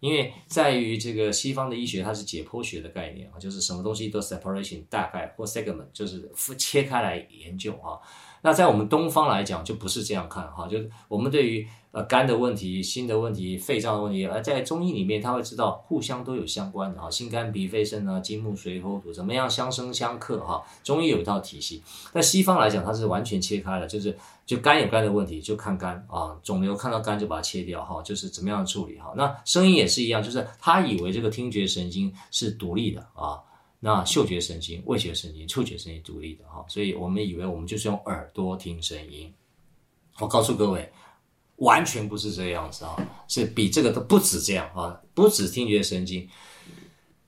[0.01, 8.01] 因为在于这个西方的医学，它是解剖学的概念啊，就是什么东西都 separation 大概或 segment，就是切开来研究啊。
[8.43, 20.63] 那在我们东方来讲，就不是这样看哈，就是我们对于呃肝的问题、心的问题、肺脏的问题，而在中医里面，他会知道互相都有相关的哈，心肝脾肺肾啊，金木水火土怎么样相生相克哈。
[20.83, 21.83] 中医有一套体系，
[22.15, 29.13] 在西方来讲，它是完全切开了，就是就肝有肝的问题就看肝啊，肿瘤看到肝就把它切掉哈，就是怎么样处理哈。
[29.17, 33.39] 那声音也是一样，就是他以为这个听觉神经是独立的啊。
[33.81, 39.33] 那嗅觉神经、味觉神经、触觉神经独立的哈，所以我们以为我们就是用耳朵听声音。
[40.19, 40.87] 我告诉各位，
[41.57, 46.29] 完全不是这样子啊，是比这个都不止这样啊，不止听觉神经。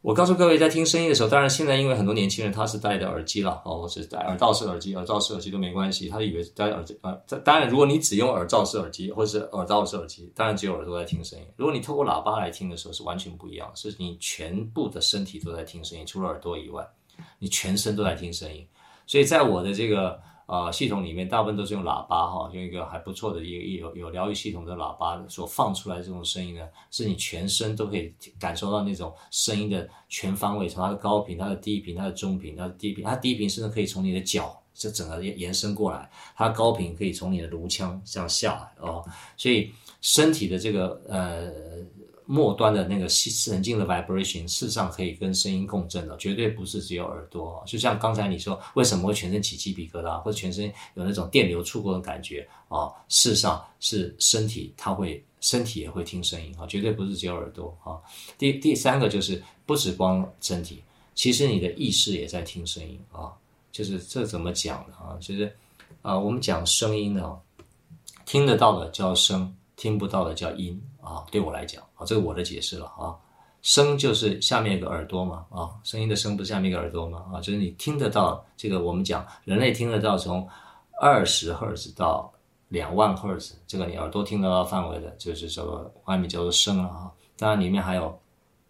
[0.02, 7.16] 我告诉各位，在听声音的时候，当然现在因为很多年轻人他是戴的耳机了哦，或者戴耳罩式耳机、耳罩式耳机都没关系，他以为戴耳机啊。
[7.44, 11.46] 当然，如果你只用耳罩式耳机或者是耳罩式耳机，当然只有耳朵在听声音。
[11.56, 16.84] 如果你透过喇叭来听的时候，是完全不一样，是你全部的身体都在听声音，除了耳朵以外，
[17.38, 18.66] 你全身都在听声音。
[19.06, 20.20] 所以在我的这个。
[20.52, 39.02] 呃，系统里面大部分都是用喇叭哈，用一个还不错的一个有有疗愈系统的喇叭所放出来这种声音呢，是你全身都可以感受到那种声音的全方位，从它的高频、它的低频、它的中频、它的低频，它低频甚至可以从你的脚这整个延伸过来，它高频可以从你的颅腔这样下来哦，
[39.38, 41.50] 所以身体的这个呃。
[42.32, 47.62] 末端的那个神经的 vibration，事实上可以跟声音共振的，绝对不是只有耳朵。
[47.66, 50.64] 就像刚才你说，为什么会全身起鸡皮疙瘩，或者全身
[50.94, 52.88] 有那种电流触过的感觉啊？
[53.10, 58.00] 事实上是身体，它会身体也会听声音啊，绝对不是只有耳朵啊。
[58.38, 60.82] 第第三个就是不只光身体，
[61.14, 63.30] 其实你的意识也在听声音啊。
[63.70, 64.94] 就是这怎么讲呢？
[64.96, 65.18] 啊？
[65.20, 65.54] 就是
[66.00, 67.38] 啊，我们讲声音呢，
[68.24, 69.54] 听得到的叫声。
[69.74, 73.14] 听不到的叫音啊，对我来讲啊，这个我的解释了啊。
[73.60, 80.48] 声就是下面一个耳朵嘛啊，声音的声不是下面一个耳朵嘛啊，就是你听得到这个，我们讲人类听得到从
[81.00, 82.32] 二十赫兹到
[82.68, 87.12] 两万赫兹，这个你耳朵听得到范围的，就是叫做外面叫做声了啊。
[87.36, 88.18] 当然里面还有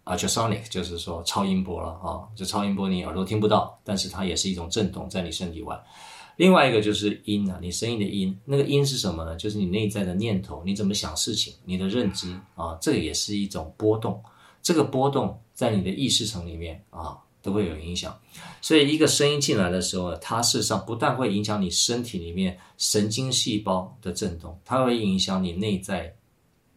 [0.05, 5.75] ultrasonic，就是说超音波了啊，这超音波你耳朵听不到，但是它也是一种震动在你身体外。
[6.35, 9.35] 另外一个就是音啊，你声音的音，那个音是什么呢？
[9.35, 14.21] 就是你内在的念头，你怎么想事情，你的认知啊，这个也是一种波动。
[14.61, 18.17] 这个波动在你的意识层里面啊，都会有影响。
[18.61, 26.11] 所以一个声音进来的时候，它事实上不但会影响你身体里面神经细胞的震动，它会影响你内在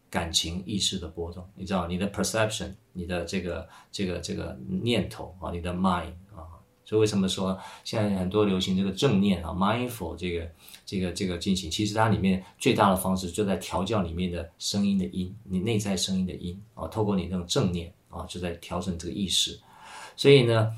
[0.09, 1.43] 感情意识的波动。
[1.55, 6.13] 你知道，你的 perception，你的这个这个这个念头啊，你的 mind。
[6.87, 10.49] 所以为什么说现在很多流行这个正念啊，mindful 这个
[10.85, 11.69] 这个这个进行？
[11.69, 19.59] 其实它里面最大的方式就在调教里面的声音的音，你内在声音的音啊，透过你那种正念啊，就在调整这个意识。
[20.15, 20.71] 所以呢，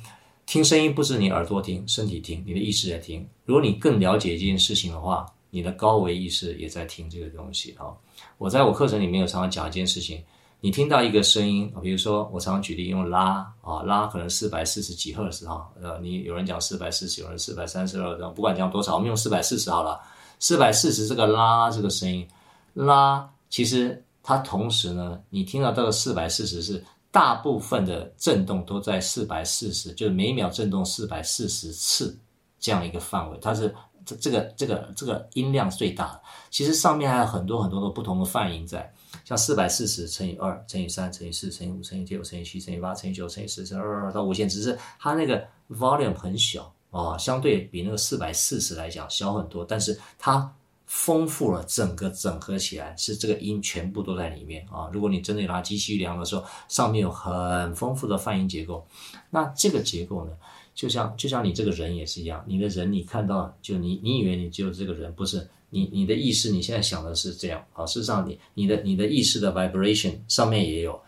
[0.48, 3.24] 听声音不是你耳朵听，身体听，你的意识在听。
[3.45, 7.93] 如果你更了解一件事情的话，你的高维意识也在听这个东西啊。
[8.39, 10.24] 我在我课程里面有常常讲一件事情。
[10.62, 20.02] 你听到一个声音，比如说我常常举例用拉啊，拉可能四百四十几赫兹哈，呃，你有人讲四百四十，有人四百三十二，不管讲多少，我们用四百四十好了。
[20.38, 22.28] 四百四十这个拉这个声音，
[22.74, 32.17] 拉其实它同时呢，你听到这个四百四十是大部分的震动都在四百四十，就是每秒震动四百四十次
[32.60, 33.74] 这样一个范围，它是
[34.06, 36.19] 这这个这个这个音量最大。
[36.50, 38.93] 其实上面还有很多很多的不同的泛音在。
[39.26, 50.52] 像四百四十乘以二乘以三乘以四乘以五乘以六乘以七乘以八乘以九乘以十乘以二到无限，只是它那个 volume 很小啊、相对比那个四百四十来讲小很多，但是它
[50.86, 58.86] 丰富了整个整合起来，是这个音全部都在里面啊、如果你真的拿机器量的时候，上面有很丰富的泛音结构，
[59.30, 60.32] 那这个结构呢，
[60.74, 65.48] 就像就像你这个人也是一样，你的人你看到就你你以为你只有这个人，不是。
[65.70, 67.86] 你你的意识，你现在想的是这样啊？
[67.86, 71.00] 事实上你，你的你的意识的 vibration 上面也有，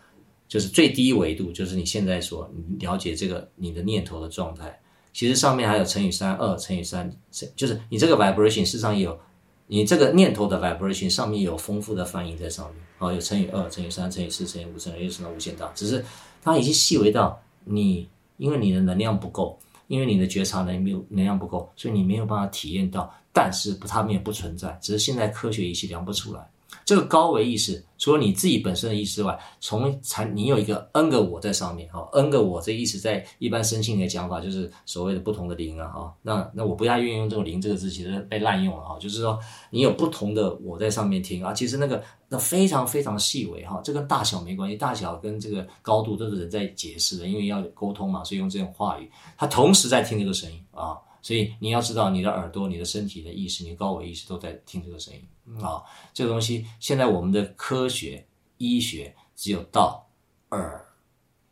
[0.48, 4.80] 就是最低维度，就是你现在所了解这个你的念头的状态。
[5.12, 7.14] 其实上面还有乘以三，二乘以三，
[7.54, 9.18] 就是你这个 vibration 事实上也有，
[9.66, 15.70] 你这个念头的 vibration 上面有丰富的泛音在上面啊，有乘以二、乘以三、乘以四、乘以五、乘以六，乘到无限大。
[15.74, 16.02] 只是
[16.42, 19.58] 它已经细微到你，因为你的能量不够，
[19.92, 23.12] 因为你的觉察能力能量不够，所以你没有办法体验到。
[23.30, 26.48] 但是不，它们也不存在，只是现在科学仪器量不出来。
[26.84, 36.14] 这个高维意识，除了你自己本身的意识外，从才你有一个 N 个我在上面哈，N 个我这意思在一般生性的讲法就是所谓的不同的灵啊哈。
[36.22, 38.98] 那那我不太愿意用这种灵这个字，其实被滥用了哈。
[38.98, 39.38] 就是说
[39.70, 50.98] 你有不同的我在上面听啊，其实那个那非常非常细微哈，这跟大小没关系，大小跟这个高度都是人在解释的，因为要沟通嘛，所以用这种话语，他同时在听这个声音啊。
[51.24, 55.20] 所以你要知道，你的耳朵、你的身体的意识、你高维意识都在听这个声音
[55.60, 55.82] 啊。
[56.12, 58.26] 这个东西现在我们的科学
[58.58, 60.06] 医学只有到
[60.50, 60.86] 耳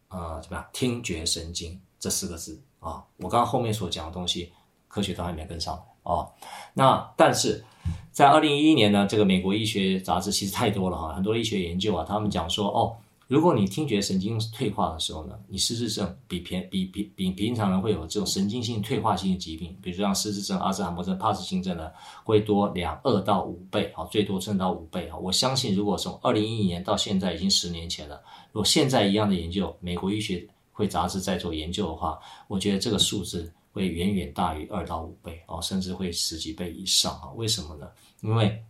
[0.09, 0.67] 啊怎么样？
[0.73, 3.05] 听觉神经这四个字啊。
[3.17, 4.53] 我刚刚后面所讲的东西，
[4.89, 6.31] 科学都还没跟上哦。
[6.75, 7.65] 那但是
[8.13, 12.97] 在二零一一年呢，这个美国医学杂志其实太多了哈，很多医学研究啊，他们讲说哦。
[13.31, 21.93] 如果你听觉神经退化的时候呢，你失智症比平比比比平常人会有这种神经性退化性的疾病，比如说像失智症、阿兹海默症、帕金森症呢，
[22.25, 25.17] 会多两二到五倍，啊，最多升到五倍啊！
[25.17, 37.31] 我相信，如果从二零一一年到现在已经十年前了，如果现在一样的研究，美国医学会杂志在做研究的话，我觉得这个数字会远远大于二到五倍哦，甚至会十几倍以上啊！
[37.37, 37.89] 为什么呢？
[38.23, 38.61] 因为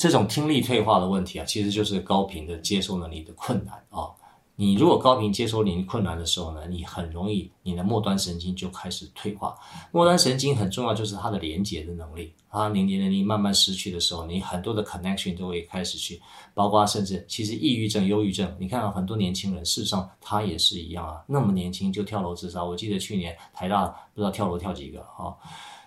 [0.00, 4.08] 这种听力退化的问题啊，其实就是高频的接收能力的困难啊。
[4.56, 9.54] 你如果高频接收能力困难的时候呢，你很容易你的末端神经就开始退化。
[9.92, 16.18] 末端神经很重要，就是它的连接的能力，它连接能力慢慢失去的时候，你很多的 connection 都会开始去，
[16.54, 22.64] 包括甚至其实抑郁症、忧郁症，你看到很多年轻人，事实上他也是一样啊，那么年轻就跳楼自杀。
[22.64, 25.36] 我记得去年台大不知道跳楼跳几个啊。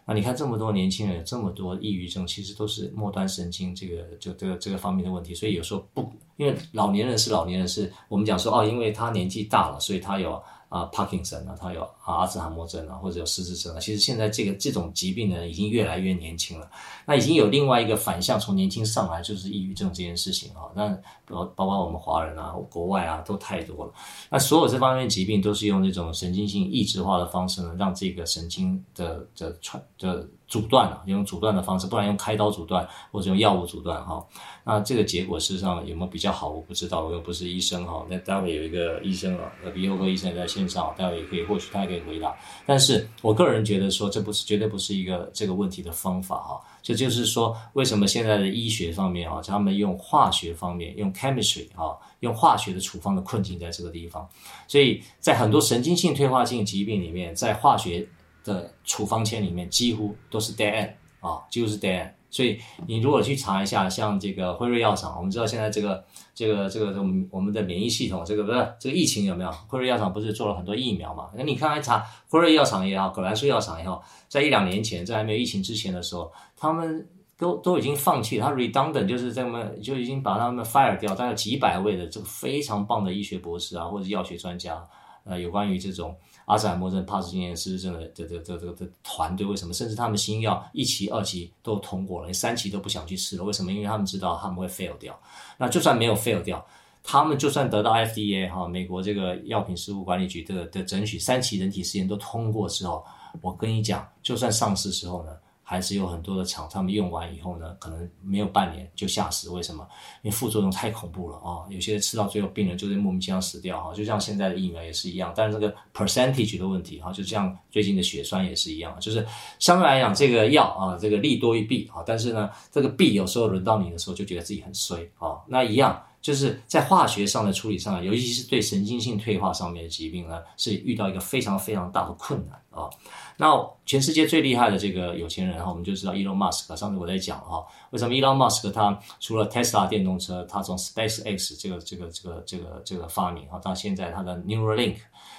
[0.05, 5.33] 那你看这么多年轻人有这么多抑郁症，其实都是末端神经这个就这个这个方面的问题。
[5.33, 10.41] 所以有时候不，因为老年人是老年人是，是我们讲说哦，因为他年纪大了，所以他有。
[10.73, 13.79] 啊，帕金森啊，他有阿兹海默症啊，或者有失智症啊。
[13.79, 16.67] 其实现在这个这种疾病呢已经越来越年轻了。
[17.05, 20.65] 那已经有另外一个反向，从年轻上来就是抑郁症这件事情啊。
[20.73, 20.89] 那
[21.27, 23.93] 包包括我们华人啊，国外啊都太多了。
[24.31, 30.27] 那所有这方面疾病都是用这种神经性抑制化的方式呢，让这个神经的的传的。
[30.47, 34.23] 阻断了，用阻断的方式，不然用开刀阻断，或者用药物阻断哈。
[34.63, 36.49] 那这个结果事实上有没有比较好？
[36.49, 38.05] 我不知道，我又不是医生哈。
[38.09, 42.35] 那待会有一个医生啊，鼻喉科医生也在线上，待会也可以，或许他也可以回答。
[42.65, 46.61] 但是我个人觉得说，这不是绝对不是一个这个问题的方法哈。
[46.81, 54.27] 这就是说，为什么现在的医学方面啊，他们用化学方面，用 chemistry 啊，用化学的处方的困境在这个地方。
[54.67, 58.07] 所以在很多神经性退化性疾病里面，在化学。
[58.43, 62.11] 的处方签里面几乎都是 dead 啊，几乎是 dead。
[62.29, 69.51] 所以你如果去查一下，像这个辉瑞药厂，我们知道现在这个这个这个我们我们的免疫系统，这个不是这个疫情有没有？
[69.67, 71.29] 辉瑞药厂不是做了很多疫苗嘛？
[71.35, 84.83] 那你看看查辉瑞药厂也好，葛兰素药厂也好，在一两年前，在还没有疫情之前的时候，他们都都已经放弃，他 redundant 就是这么就已经把他们 fire 掉，大概几百位的这个非常棒的医学博士啊，或者药学专家，
[85.23, 86.17] 呃，有关于这种。
[86.45, 89.73] 阿兹海默症、帕金森氏症的这这这这这团队为什么？
[89.73, 93.43] 甚至他们新药一期、二期都通过了，连三期都不想去试了。
[93.43, 93.71] 为什么？
[93.71, 95.17] 因为他们知道他们会 fail 掉。
[95.57, 96.65] 那就算没有 fail 掉，
[97.01, 103.05] 他们就算得到 FDA 哈美国这个药品事务管理局的的准许，三期人体试验都通过之后，
[103.41, 105.31] 我跟你讲，就算上市之后呢？
[105.63, 109.49] 还是有很多的厂，他们用完以后呢，可能没有半年就吓死。
[109.49, 109.87] 为什么？
[110.21, 111.63] 因为副作用太恐怖了啊！
[111.69, 113.93] 有些吃到最后，病人就是莫名其妙死掉哈。
[113.93, 119.25] 就像现在的疫苗也是一样，但是这个 percentage 的问题哈，就像最近的血栓也是一样，就是
[119.57, 122.03] 相对来讲，这个药啊，这个利多于弊啊。
[122.05, 125.39] 但是呢，这个弊有时候轮到你的时候，就觉得自己很衰啊。
[125.47, 132.89] 那一样就是在化学上的处理上，尤其是对神经性退化上面的疾病呢，是遇到一个非常非常大的困难啊。
[133.35, 133.53] 那
[133.85, 136.77] 全世界最厉害的这个有钱人哈，我们就知道伊隆马斯克。
[136.77, 144.95] 上次我在讲哈，为什么伊隆马斯克他除了 Tesla 电动车，他从 SpaceX 这个这个这个这个这个发明哈，到现在他的 Neuralink，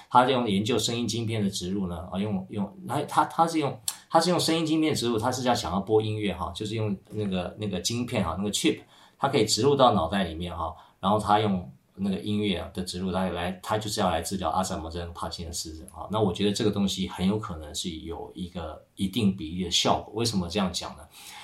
[0.07, 3.75] 他用研究声音晶片的植入呢啊，用用他他他是用
[4.07, 8.81] 他是用声音晶片植入，他是要想要播音乐哈，就是用那个那个晶片哈，那个 chip，
[9.17, 11.71] 它可以植入到脑袋里面哈，然后他用。
[11.97, 16.05] 那个音乐啊的植入，来来，它就是要来治疗阿兹海默症、帕金森氏症啊。
[16.11, 20.13] 那我觉得这个东西很有可能是有一个一定比例的效果。
[20.13, 21.03] 为什么这样讲呢？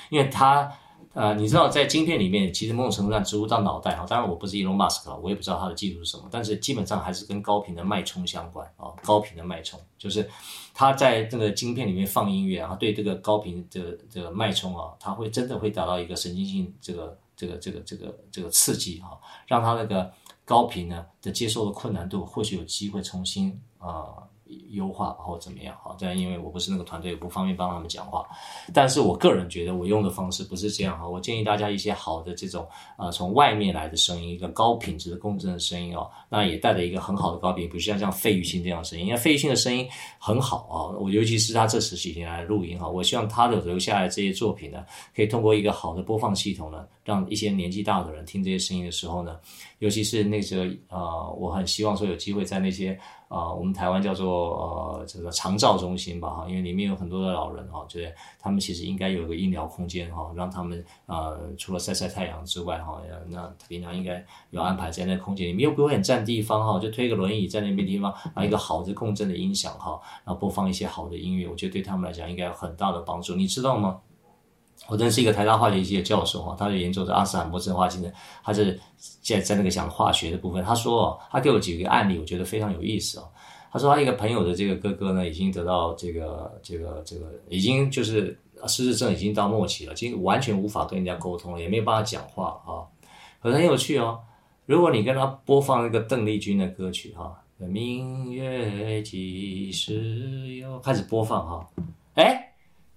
[0.09, 0.69] 因为它，
[1.13, 4.05] 呃，你知道在晶片里面，其实某种程度上植入到脑袋啊。
[4.05, 8.91] 当然我不是伊隆马斯克，我也不知道他的技术是什么，但是基本上还是跟高频的脉冲相关啊。
[9.05, 10.29] 高频的脉冲就是
[10.73, 20.11] 它在这个晶片里面放音乐，然后对这个高频的这个脉冲啊，它会真的会达到一个神经性这个这个这个这个这个刺激哈，让它那个。
[20.43, 24.27] 高频呢的接受的困难度，或许有机会重新啊。
[24.71, 25.73] 优化或怎么样？
[25.81, 28.27] 好，但因为我不是那个团队，不方便帮他们讲话。
[28.73, 31.07] 但是我个人觉得，我用的方式不是这样哈。
[31.07, 32.67] 我建议大家一些好的这种
[32.97, 39.05] 呃从外面来的声音，一个高品质的共振的声音哦，那也带着一个很好的高频，不像像费玉清这样的声音。
[39.05, 39.87] 因为费玉清的声音
[40.19, 44.83] 很好啊，我尤其是他这十几年来录音哈，我希望他的留下来这些作品呢，
[45.15, 49.39] 可以通过一个好的播放系统呢，让一些年纪大的人听这些声音的时候呢，
[49.79, 52.99] 尤其是那时候呃，我很希望说有机会在那些。
[53.31, 73.97] 啊、呃，我们台湾叫做呃这个长照中心吧哈，因为里面有很多的老人哈，觉得他们其实应该有个医疗空间哈，让他们呃除了晒晒太阳之外哈，那平常应该有安排在那空间里面，又不会很占地方哈，就推个轮椅在那边地方，拿一个好的共振的音响哈，然后播放一些好的音乐，我觉得对他们来讲应该有很大的帮助，你知道吗？
[74.87, 78.11] 我认识一个台大化学系的教授哈，他就研究着阿斯海默症化精的，
[78.43, 78.77] 他是
[79.21, 80.63] 在在那个讲化学的部分。
[80.63, 83.29] 他说，他给我几个案例，我觉得非常有意思哦。
[83.71, 92.83] 他说他一个朋友的这个哥哥呢，已经得到这个这个这个，已经就是失智症已经到末期了，已经完全无法跟人家沟通了，也没有办法讲话啊。
[93.41, 94.19] 可是很有趣哦，
[94.65, 101.69] 如果你跟他播放一个邓丽君的歌曲哈，明月几时有，开始播放哈，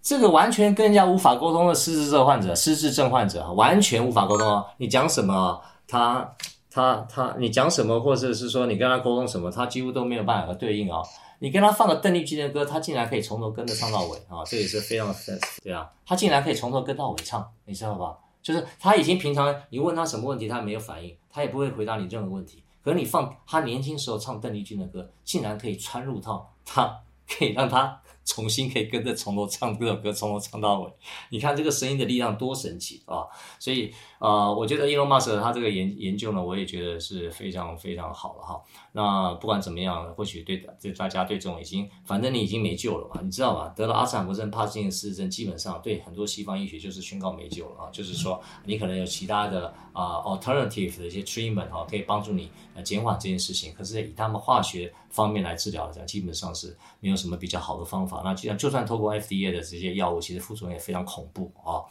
[0.05, 4.67] 这个完全跟人家无法沟通的失智症患者，失智症患者完全无法沟通哦。
[4.77, 6.31] 你讲什么，他
[6.71, 11.03] 他他，你讲什么，或者是说你跟他沟通什么，他几乎都没有办法和对应哦。
[11.39, 14.45] 你跟他放个邓丽君的歌，他竟然可以从头跟着唱到尾啊！
[14.45, 18.15] 这也是非常的 sense，对啊，他竟然可以从头跟到尾唱，你知道吧？
[18.43, 22.63] 就是他已经平常你问他什么问题，他没有反应，他也不会回答你任何问题。
[22.83, 27.99] 可是你放他年轻时候唱邓丽君的歌，竟然可以穿入到他，可以让他。
[28.25, 30.93] 重新可以跟着从头唱这首歌，从头唱到尾。
[31.31, 33.29] 你看这个声音的力量多神奇啊！
[33.59, 38.63] 所以呃，我觉得 Elon Musk 他这个研研究呢，我也觉得是非常非常好了哈。
[38.93, 43.73] 那不管怎么样，或许对对大家对这种已经，反正你已经没救了嘛，你知道吧？
[43.77, 47.91] 得了阿兹海默症、帕金森氏症，基本上对很多西方医学就是宣告没救了啊。
[47.93, 53.73] 就是说，你可能有其他的啊、alternative 的一些 treatment 哈，可以帮助你呃减缓这件事情。
[53.75, 58.23] 可是以他们化学方面来治疗来讲，基本上是没有什么比较好的方法。
[58.25, 61.83] 那既然就算透过 FDA 的这些药物，其实副作用也非常恐怖啊。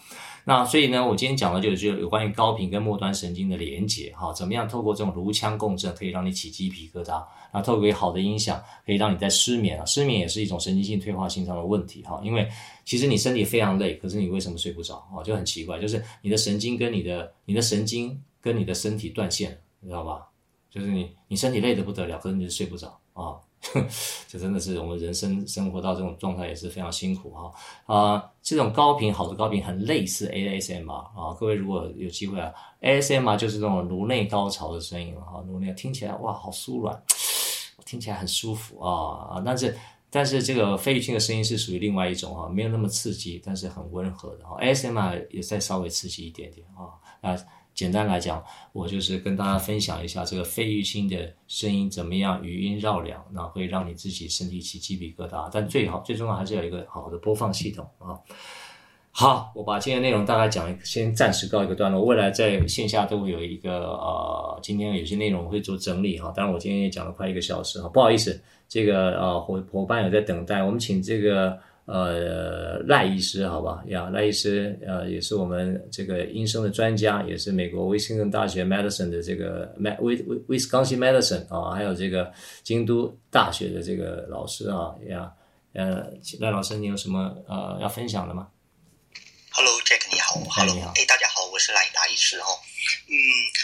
[0.46, 12.48] 那所以呢，我今天讲的就是有关于高频跟末端神经的连接哈，怎么样透过这种颅腔共振可以让你起鸡皮疙瘩，那透过好的音响可以让你在失眠啊，失眠也是一种神经性退化性上的问题哈，因为
[12.86, 15.24] 其实你身体非常累，可是你为什么睡不着啊？
[15.24, 20.28] 就很奇怪，就是你的神经跟你的你的神经跟你的身体断线，你知道吧？
[20.70, 23.42] 就是你你身体累得不得了，可是你就睡不着啊。
[24.28, 27.54] 这真的是我们人生生活到这种状态也是非常辛苦哈
[27.86, 32.52] 啊、这种高频好的高频很类似 ASMR 啊，各位如果有机会啊
[32.82, 37.02] ，ASMR 就是这种颅内高潮的声音哈，颅内听起来哇好酥软，
[37.86, 39.42] 听起来很舒服啊啊！
[39.46, 39.78] 但是
[40.10, 47.36] 但是这个费玉清的声音是属于另外一种哈，没有那么刺激，但是很温和的哈，ASMR 也再稍微刺激一点点啊啊。
[47.74, 55.50] 简单来讲，我就是跟大家分享一下这个费玉清的声音怎么样，余音绕梁，那会让你自己身体起鸡皮疙瘩。
[55.52, 58.14] 但最好最重要还是有一个好的播放系统啊。
[59.12, 62.04] 好，我把今天内容大概讲，先暂时告一个段落。
[62.04, 66.32] 未来在线下都会有一个呃，今天有些内容会做整理哈。
[66.36, 71.58] 当然我今天也讲了快一个小时哈，不好意思，这个呃伙伙伴有在等待，我们请这个。
[71.86, 82.32] 呃，赖医师，好吧，呀，赖医师，呃，也是我们这个医生的专家，也是美国威斯康星大学 medicine 的这个威威威斯康星 medicine 啊，还有这个
[82.64, 85.30] 京都大学的这个老师啊，呀，
[85.74, 86.08] 呃，
[86.40, 88.48] 赖老师，你有什么呃要分享的吗
[89.52, 90.36] ？Hello，Jack，你好。
[90.52, 90.94] Hello，你好。
[90.96, 92.48] 哎，大家好，我是赖大医师哈。
[93.10, 93.14] 嗯，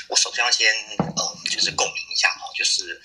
[0.10, 0.68] 我首先要先
[0.98, 3.00] 呃，就是共鸣一下哈，就是。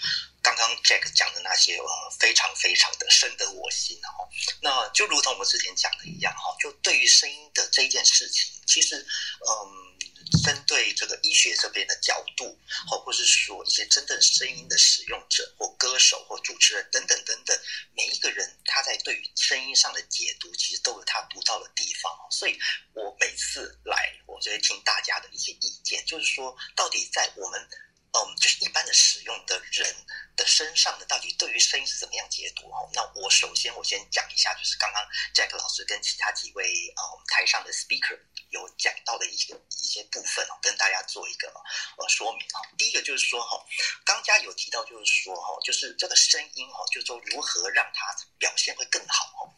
[0.44, 4.28] 刚刚 Jack 讲的那些，呃，非常非常的深得我心哈。
[4.60, 8.94] 那就如同我们之前讲的一样哈，就对于声音的这一件事情，其实，
[9.48, 17.58] 嗯，针对这个医学这边的角度，或或是说一些真正声音的使用者，或歌手，或主持人等等等等，
[17.96, 22.12] 每一个人他在对于声音上的解读，其实都有他独到的地方。
[22.30, 22.58] 所以
[22.92, 27.66] 我每次来，我就会听大家的一些意见，就是说，到底在我们。
[28.14, 29.94] 嗯，就是一般的使用的人
[30.36, 32.70] 的身上的，到底对于声音是怎么样解读？
[32.70, 35.02] 哦，那我首先我先讲一下，就是刚刚
[35.34, 36.64] Jack 老师跟其他几位
[36.96, 38.16] 呃台上的 speaker
[38.50, 42.60] 有讲到的一个一些部分哦，跟大家做一个呃说明哈。
[42.78, 43.58] 第一个就是说哈，
[44.04, 49.50] 刚家有提到就是说哈，就是这个声音哈，就是说如何让它表现会更好哈。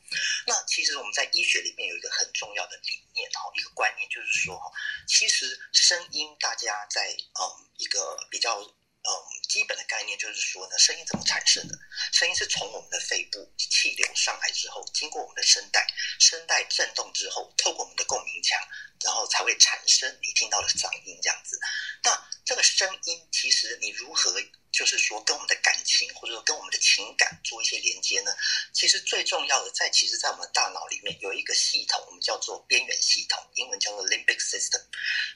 [0.47, 4.71] 那其实我们在医学里面有一个很重要的理念哈，一个观念就是说哈，
[5.07, 7.67] 其实声音大家在嗯。
[7.79, 9.11] 一个比较嗯
[9.51, 11.79] 基本的概念就是说呢，声音怎么产生的？
[12.11, 15.87] 声音是从我们的肺部气流上来之后，经过我们的声带，
[16.19, 18.59] 声带震动之后，透过我们的共鸣腔，
[19.05, 21.61] 然后才会产生你听到的嗓音这样子。
[22.03, 24.41] 那这个声音其实你如何
[24.77, 28.31] 就是说跟我们的感情或者说跟我们的情感做一些连接呢？
[28.75, 34.83] 其实最重要的在其实，在我们大脑里面有一个系统，我们叫做边缘系统，英文叫做 limbic system。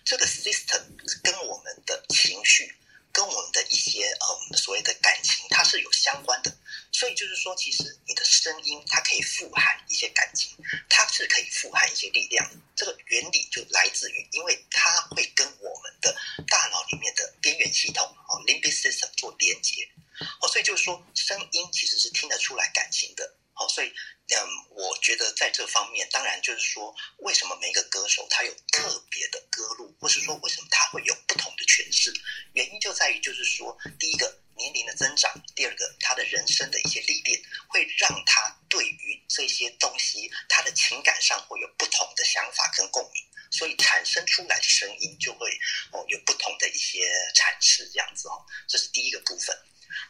[0.04, 0.82] 这个 system
[1.24, 2.70] 跟我们的情绪。
[3.12, 6.56] 跟我们的一些嗯所谓的感情，它是有相关的，
[6.92, 10.56] 所以就是说，其实你的声音它可以富含一些感情，
[10.88, 12.48] 它是可以富含一些力量。
[12.76, 16.14] 这个原理就来自于，因为它会跟我们的
[16.48, 19.86] 大脑里面的边缘系统哦 limbic system 做连接
[20.40, 23.34] 哦，所以就是说，声音其实是听得出来感情的。
[23.52, 24.38] 好，所以嗯，
[24.70, 32.10] 我觉得在这方面，当然就是说，为什么每一个歌手他有特别的歌路，或是说为什么他会有不同的诠释？
[32.54, 37.38] 原因就在于，就是说，第一个年龄的增长，第二个他的人生的一些历练，
[37.68, 45.50] 会让他对于这些东西，他的情感上会有不同的想法跟共鸣，所以产生出来的声音就会
[45.92, 47.00] 哦有不同的一些
[47.34, 49.54] 阐释，这样子哦，这是第一个部分。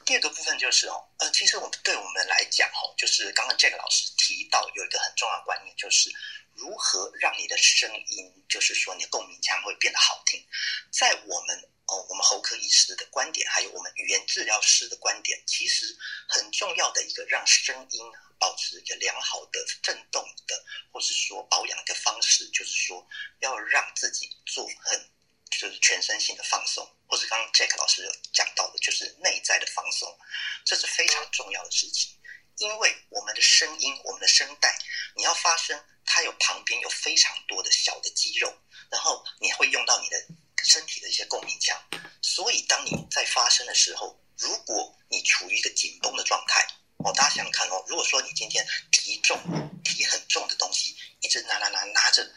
[0.05, 6.11] 第二个部分就是哦，呃，其实我们对我们来讲哦，就是刚刚 Jack 老师提到有一个很重要的观念，就是
[6.55, 10.45] 如何让你的声音，就是说你的共鸣腔会变得好听。
[10.91, 11.57] 在我们
[11.87, 15.87] 哦，我们喉科医师的观点，还有我们语言治疗师的观点，其实
[16.29, 18.03] 很重要的一个让声音
[18.39, 23.07] 保持一个良好的震动的，或是说保养的方式，就是说
[23.41, 25.11] 要让自己做很。
[25.51, 30.19] 就是全身性的放松，或者刚刚 Jack 老师有讲到的，就是内在的放松，
[30.65, 32.11] 这是非常重要的事情。
[32.59, 34.79] 因为我们的声音，我们的声带，
[35.17, 38.55] 你要发声，它有旁边有非常多的小的肌肉，
[38.91, 40.17] 然后你会用到你的
[40.65, 41.83] 身体的一些共鸣腔，
[42.21, 46.67] 所以当你在发声的时候，如果你处于一个紧绷的状态，
[46.99, 49.41] 哦，大家想想看哦，如果说你今天提重，
[49.83, 52.31] 提很重的东西，一直拿拿拿拿着，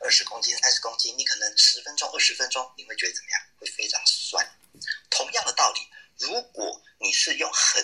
[0.00, 3.40] 二十公斤、三十公斤，你可能十分钟、二十分钟，你会觉得怎么样？
[3.58, 4.44] 会非常酸。
[5.10, 5.80] 同样的道理，
[6.18, 7.82] 如果你是用很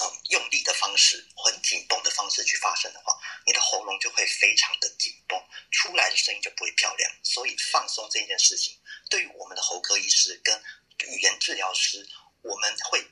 [0.00, 3.12] 嗯，用力的方式，很紧绷的方式去发声的话，
[3.44, 5.38] 你的喉咙就会非常的紧绷，
[5.70, 7.12] 出来的声音就不会漂亮。
[7.22, 8.80] 所以放松这件事情，
[9.10, 10.58] 对于我们的喉科医师跟
[11.06, 12.08] 语言治疗师，
[12.40, 13.06] 我们会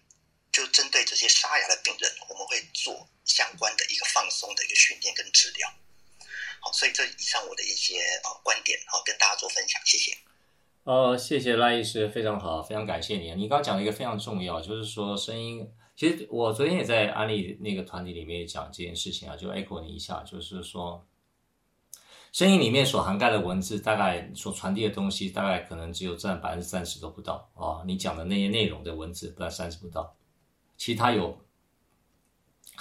[0.50, 5.70] 就针对这些沙哑的病人，我们会做相关的一个放松的一个训练跟治疗。
[6.60, 10.16] 好，所以这以上我的一些呃观点，好，跟大家做分享，谢谢。
[10.84, 13.34] 呃，谢谢赖医师，非常好，非常感谢你。
[13.34, 15.70] 你刚刚讲了一个非常重要，就是说声音。
[15.94, 21.06] 其实我昨天也在安利那个团体里面讲这件事情啊，就 echo 你一下，就是说，
[22.32, 27.84] 声音里面所涵盖的文字，大概所传递的东西，大概可能只有占百分之三十都不到啊、哦。
[27.86, 30.16] 你讲的那些内容的文字，不到三十不到，
[30.78, 31.38] 其他有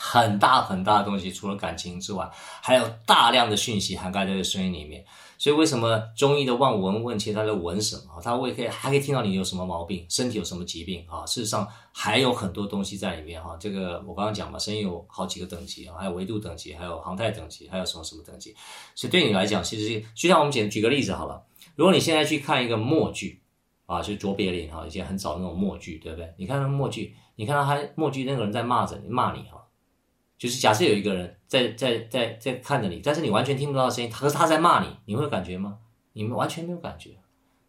[0.02, 2.30] 很大很大的东西，除了感情之外，
[2.62, 5.04] 还有大量的讯息涵盖在这个声音里面。
[5.38, 8.22] 所以为什么中医的望闻问切，他在闻什么？
[8.22, 11.26] 他会可以还可以听到你有什么毛病，身体有什么疾病啊？
[11.26, 13.56] 事实上还有很多东西在里面哈。
[13.58, 18.54] 这个我刚刚讲嘛，声音有好几个等级啊，还有维度等级，还有航太等级，还有什么什么等级。
[18.96, 21.42] 所以对你来讲，其实就像我们举举个例子好了，
[21.76, 23.42] 如果你现在去看一个默剧
[23.86, 26.34] 啊，就卓别林哈，以前很早那种默剧，对不对？
[26.38, 29.59] 你看那默剧，你看到他默剧那个人在骂着你，骂你哈。
[30.40, 35.78] 就是假设有一个人在在在在看着你，但是你完全听不到声音，可是他在骂你，你会有感觉吗？
[36.14, 37.12] 你们完全没有感觉，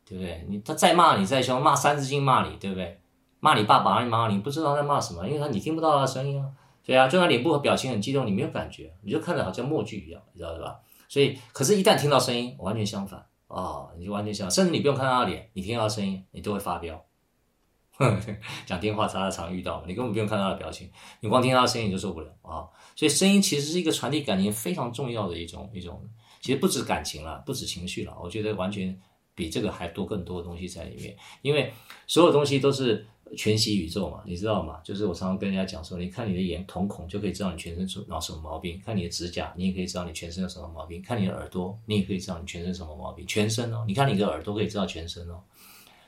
[0.09, 0.47] 对不对？
[0.49, 2.99] 你他再骂你再凶，骂三字经骂你，对不对？
[3.41, 6.49] 骂你爸爸，骂你妈妈，你不知道在骂什么，因为他你听不到他的声音啊。
[6.83, 10.77] 对啊，就他脸部和表情很激动，你没有感觉，你就看着好像默剧一样，你知道对吧？
[11.09, 17.05] 所以，可是，一旦听到声音，完全相反哦，你就完全相反，甚至你不用看到他脸，你听到声音，你都会发飙。
[18.65, 20.91] 讲电话常常遇到，你根本不用看他的表情，
[21.21, 22.65] 你光听他的声音你就受不了啊！
[22.97, 26.03] 所以声音其实是一个传递感情非常重要的一种一种，
[26.41, 28.99] 其实不止感情了，不止情绪了，我觉得完全
[29.35, 31.15] 比这个还多更多的东西在里面。
[31.43, 31.73] 因为
[32.07, 34.81] 所有东西都是全息宇宙嘛，你知道吗？
[34.83, 45.43] 就是我常常跟人家讲说，你看你的眼瞳孔就可以知道你全身出脑什么毛病，看你的指甲你也可以知道你全身有什么毛病，看你的耳朵你也可以知道你全身什么毛病，全身哦，你看你的耳朵可以知道全身哦。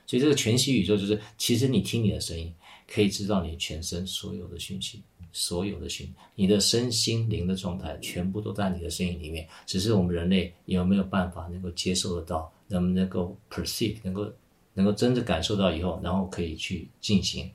[0.07, 2.53] 所以这个全息宇宙就是，其实你听你的声音，
[2.87, 9.49] 可以知道你全身所有的讯息，所有的讯，你的身心灵的状态，全部都在你的声音里面。
[9.67, 14.31] 只是我们人类有没有办法能够接受得到，能不能够 perceive，能够
[14.75, 17.51] 能够真的感受到以后，然后可以去进行。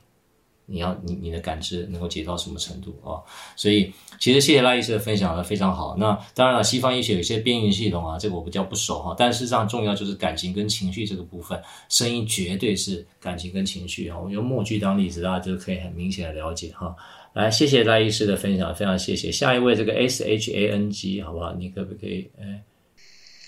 [0.70, 3.24] 你要你你的感知能够解到什么程度啊？
[3.56, 3.90] 所以
[4.20, 5.96] 其实谢谢赖医师的分享的非常好。
[5.98, 9.16] 那当然了，西方医学有些边缘系统啊，这个我比较不熟哈。
[9.18, 11.58] 但事实上重要就是感情跟情绪这个部分，
[11.88, 14.20] 声音绝对是感情跟情绪啊。
[14.20, 16.94] 我们用默剧当例子，大家就可以很明显的了解哈。
[17.32, 19.32] 来，谢谢赖医师的分享，非常谢谢。
[19.32, 21.54] 下一位这个 S H A N G 好不好？
[21.54, 22.30] 你可不可以？
[22.42, 22.62] 哎，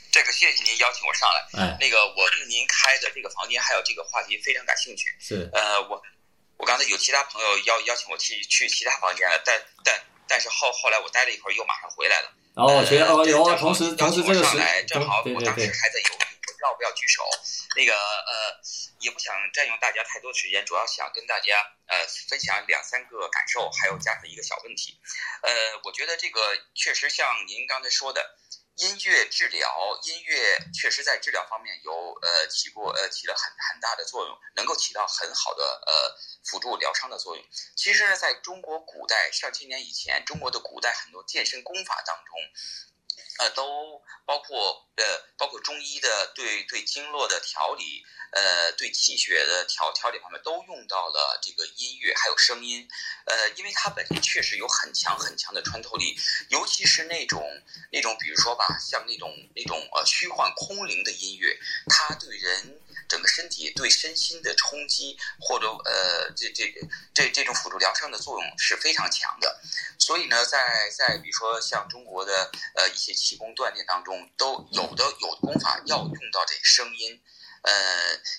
[0.10, 1.68] 这个谢谢您邀请我上来。
[1.68, 5.10] 哎，那个我对您开的这个房间还有这个话题非常感兴趣。
[5.20, 6.02] 是，呃，我。
[6.60, 12.32] 我刚才有其他朋友邀邀请我去去其他房间了，但但但是后后来我待了一会儿，又马上回来了。
[12.54, 17.24] 然后我，觉得哦有啊，同时同时这个上来正好，我当时还在犹豫，要不要举手。
[17.78, 18.60] 那个呃，
[19.00, 21.56] 也不想占用大家太多时间，主要想跟大家
[21.88, 25.00] 呃分享两三个感受，还有加上一个小问题。
[25.42, 26.42] 呃，我觉得这个
[26.76, 28.36] 确实像您刚才说的。
[28.80, 29.70] 音乐治疗，
[30.04, 37.46] 音乐确实在治疗方面有呃起过呃起了很很大的作用，能够起到很好的呃辅助疗伤的作用。
[37.76, 42.36] 其实呢，在中国古代上千年以前，中国的古代很多健身功法当中，
[43.40, 45.04] 呃，都包括呃
[45.38, 48.04] 包括中医的对对经络的调理。
[48.32, 52.88] 呃，对气血的调调理方面都用到了这个音乐，还有声音，
[53.26, 56.16] 呃，因为它本身确实有很强很强的穿透力，
[56.50, 57.42] 尤其是那种
[57.92, 61.58] 那种，比如说吧，像那种那种呃虚幻空灵的音乐，
[61.88, 62.80] 它对人
[63.10, 69.60] 整个身体对身心的冲击，或者呃这这个这这种辅助疗伤的作用是非常强的，
[69.98, 77.22] 所以呢，在在比如说像中国的呃一些气功锻炼当中，都有的有的功法要用到这声音。
[77.62, 77.72] 呃，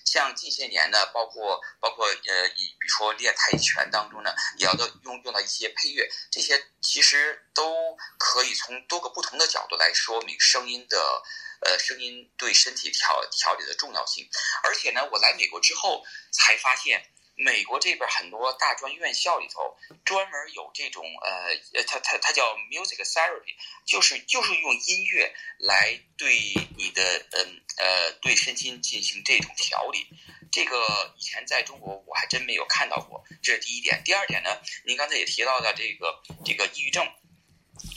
[0.03, 11.23] 像近些年呢，包括包括呃，以比如说练太极拳当中呢，也要用用到一些配乐，这些其实都可以从多个不同的角度来说明声音的
[11.61, 14.29] 呃声音对身体调调理的重要性。
[14.65, 17.03] 而且呢，我来美国之后才发现，
[17.37, 23.55] 美国这边很多大专院校里头专门有这种呃，它它它叫 music therapy，
[23.87, 26.37] 就是就是用音乐来对
[26.77, 27.03] 你的
[27.33, 30.07] 嗯呃，呃对身心进行这种调理。
[30.53, 34.03] 这个以前在中国我还真没有看到过，这是第一点。
[34.05, 37.07] 第二点呢，您刚才也提到的这个这个抑郁症。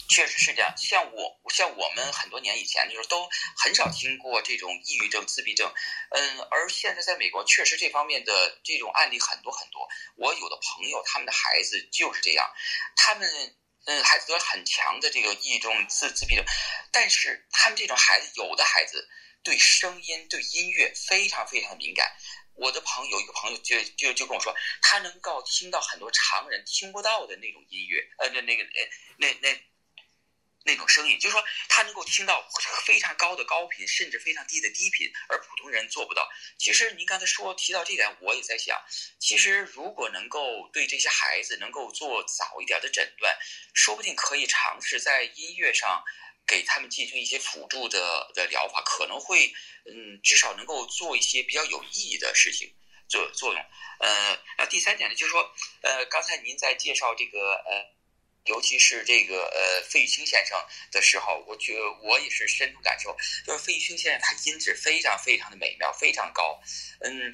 [0.09, 3.27] 确实是这样，像我像我们很多年以前的时候都
[3.57, 5.73] 很少听过这种抑郁症、自闭症，
[6.11, 9.87] 嗯，而现在在美国确实这方面的这种案例很多很多。
[10.15, 12.47] 我有的朋友他们的孩子就是这样，
[12.95, 16.45] 他们嗯孩子得很强的这个抑郁症、自自闭症，
[16.91, 19.07] 但是他们这种孩子有的孩子
[19.43, 22.15] 对声音、对音乐非常非常敏感。
[22.55, 29.63] 我的朋友有一个朋友就就就跟我说，他能够听到很多常人听不到的那种音乐，呃，那那个呃那那。
[30.65, 32.47] 那种声音，就是说他能够听到
[32.85, 36.29] 非常高的高频，甚至非常低的低频，而普通人做不到。
[36.57, 38.81] 其实您刚才说提到这点，我也在想，
[39.19, 43.37] 其实如果能够对这些孩子能够做早一点的诊断，
[43.73, 46.01] 说不定可以尝试在音乐上
[46.47, 49.53] 给他们进行一些辅助的的疗法，可能会
[49.85, 52.73] 嗯，至少能够做一些比较有意义的事情
[53.09, 53.61] 做作用。
[53.99, 57.93] 呃，那第三点呢，就是说，呃，刚才您在介绍这个呃。
[58.45, 60.57] 尤其是这个呃费玉清先生
[60.91, 63.15] 的时候，我觉我也是深度感受，
[63.45, 66.59] 就是费玉清先生他音质非常非常的美妙，非常高。
[66.99, 67.33] 嗯，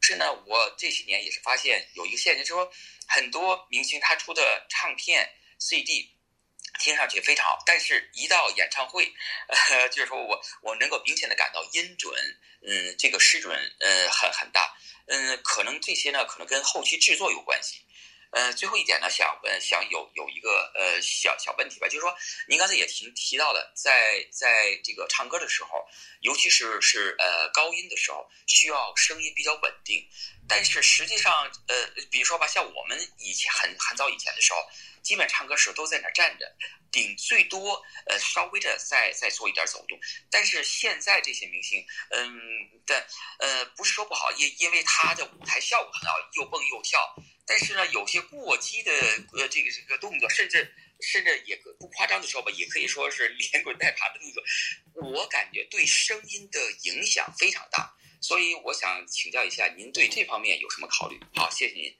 [0.00, 2.72] 是呢，我这些年也是发现有一个现象，就是说
[3.08, 5.28] 很多明星他出的唱片
[5.58, 6.14] CD
[6.78, 9.12] 听上去非常好，但是一到演唱会，
[9.48, 12.14] 呃，就是说我我能够明显的感到音准，
[12.66, 14.76] 嗯，这个失准呃很很大，
[15.06, 17.80] 嗯，可能这些呢可能跟后期制作有关系。
[18.36, 22.14] 呃，最后一点呢，想问，想有有一个呃小小问题吧，就是说，
[22.46, 25.82] 您刚才也提提到了，在在这个唱歌的时候，
[26.20, 30.06] 尤其是是呃高音的时候，需要声音比较稳定。
[30.46, 34.58] 但是实际上，呃，比如说吧，像我们以前很很早以前的时候，
[35.02, 36.44] 基本唱歌时候都在那站着，
[36.92, 39.98] 顶最多呃稍微的再再做一点走动。
[40.30, 42.38] 但是现在这些明星，嗯，
[42.86, 43.02] 但
[43.38, 47.00] 呃不是说不好，因因为他的舞台效果很好，又蹦又跳。
[47.46, 48.90] 但是呢，有些过激的
[49.32, 50.68] 呃，这个这个动作，甚至
[51.00, 54.42] 甚至也不夸张的说吧，也可以说是连滚带爬的动作，
[55.12, 57.94] 我感觉对声音的影响非常大。
[58.20, 61.20] 所以我想请教一下，您对这方面有什么考虑？
[61.34, 61.94] 好，谢谢您。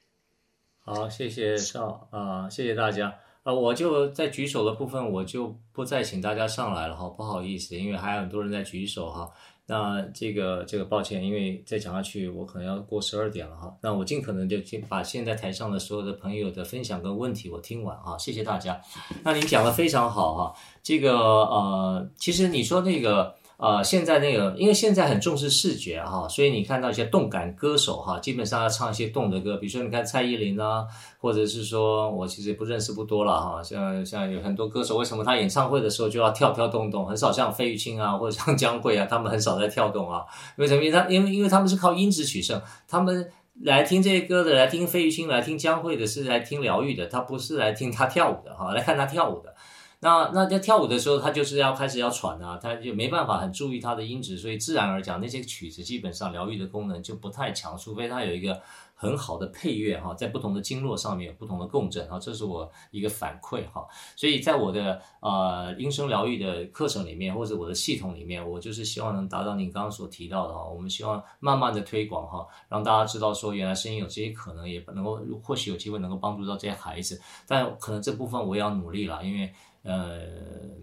[0.79, 9.31] 好，谢谢邵啊、谢谢大家啊、我就在举手的部分，我就不再请大家上来了哈，不好意思，因为还有很多人在举手哈。
[9.67, 13.75] 那这个这个抱歉，因为再讲下去我可能要过十二点了哈。
[13.81, 18.81] 那我尽可能就先把现在台上的所有的朋友的分享跟问题我听完啊，谢谢大家。
[19.23, 23.35] 那您讲的非常好哈，这个呃，其实你说那个。
[23.57, 30.85] 呃，现在那个，因为现在很重视视觉哈，所以你看到一些动感歌手哈，基本上要唱一些动的歌，比如说你看蔡依林啊，
[31.19, 40.23] 或者是说我其实不认识不多了哈，像像有很多歌手，为什么他演唱会的时候就要跳跳动动，很少像费玉清啊或者像江蕙啊，他们很少在跳动啊，
[40.57, 40.83] 为什么？
[40.83, 43.27] 因为他因为因为他们是靠音质取胜，他们
[43.63, 49.55] 来听这些歌的，来听费玉清，来听江蕙的，是来听疗愈的，他不是来听他跳舞的哈，来看他跳舞的。
[49.99, 58.61] 那那在跳舞的时候，他就是要开始要喘啊，他就没办法很注意他的音质，所以自然而讲，那些曲子基本上疗愈的功能就不太强，除非他有一个
[58.93, 63.87] 很好的配乐哈，在不同的经络上面有不同的共振哈，这是我一个反馈哈。
[64.15, 79.51] 所以在我的呃音声疗愈的课程里面，或者我的系统里面，我就是希望能达到您刚刚所提到的哈，我们希望慢慢的推广哈，让大家知道说原来声音有这些可能，也能够或许有机会能够帮助到这些孩子，但可能这部分我也要努力了，因为。
[79.83, 80.19] 呃，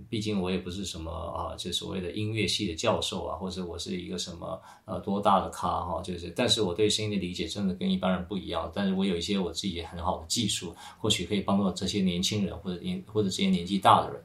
[0.08, 8.70] 毕竟我也不是什么啊，就所谓的音乐系的教授啊，或者我是一个什么呃多大的咖哈，就是，但是我对声音的理解真的跟一般人不一样。
[8.74, 14.22] 但是我有一些我自己很好的技术，或许可以帮助这些年轻人或者年或者这些年纪大的人。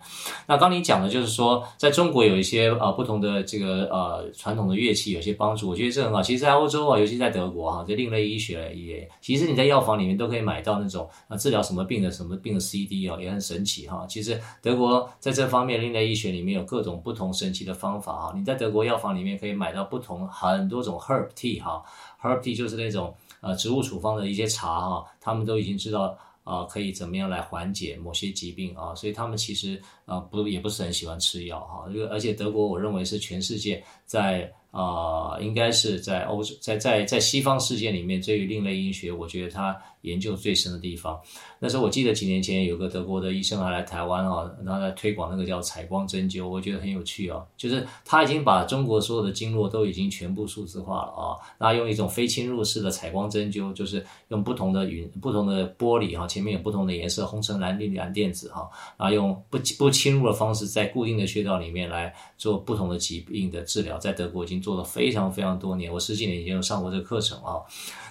[0.48, 6.22] 那刚你讲的就是说，在中国有一些啊不同的这个呃传统的乐器有些帮助，我觉得这很好。
[6.22, 14.06] 其实，在欧洲啊，尤其在德国哈，这另类医学也，其实你在药房里面都可以买到那种啊治疗什么病的什么病的 CD 啊，也很神奇哈。
[14.08, 14.40] 其实。
[14.62, 18.34] 德国在这方面，另类医学里面有各种不同神奇的方法哈。
[18.36, 21.84] 你在德国药房里面可以买到不同很多种 herb tea 哈
[22.22, 31.86] ，herb tea 就是那种呃植物处方的一些茶哈，他们都已经知道啊、可以怎么样来缓解某些疾病啊，所以他们其实啊不也不是很喜欢吃药哈。
[31.94, 41.20] 这个而且德国我认为是全世界在啊、应该是在欧洲在在在西方世界里面对于另类医学，我觉得它研究最深的地方。
[41.60, 47.46] 那时候我记得几年前有个德国的医生还来台湾啊，然后在推广那个叫采光针灸，我觉得很有趣哦。
[47.58, 67.60] 就是他已经把中国所有的经络都已经全部数字化了啊，那用一种非侵入式的采光针灸，就是用不同的云、不同的玻璃哈，前面有不同的颜色，红橙蓝绿蓝靛紫哈，然后用不不侵入的方式，在固定的穴道里面来做不同的疾病的治疗，在德国已经做了非常非常多年，我十几年以前有上过这个课程啊。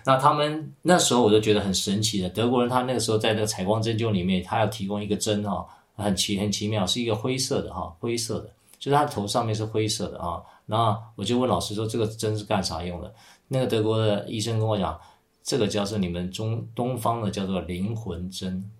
[0.05, 10.42] 那他们那时候我就觉得很神奇的，德国人他那个时候在那个采光针灸里面，他要提供一个针哈，很奇很奇妙，是一个灰色的哈，灰色的，就是他头上面是灰色的啊。
[10.66, 13.14] 那我就问老师说，这个针是干啥用的？
[13.49, 14.99] 那个德国的医生跟我讲，
[15.42, 18.70] 这个叫做你们中东方的叫做灵魂针，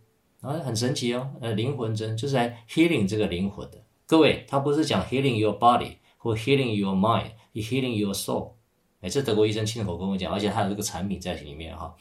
[0.41, 3.79] 啊，很神奇哦，呃，灵魂针就是来 healing 这个灵魂的。
[4.07, 8.53] 各位，他不是讲 healing your body 或 healing your mind，healing your soul。
[9.01, 11.95] 哎，这德国医生亲口跟我讲，而且他有这个产品在里面哈。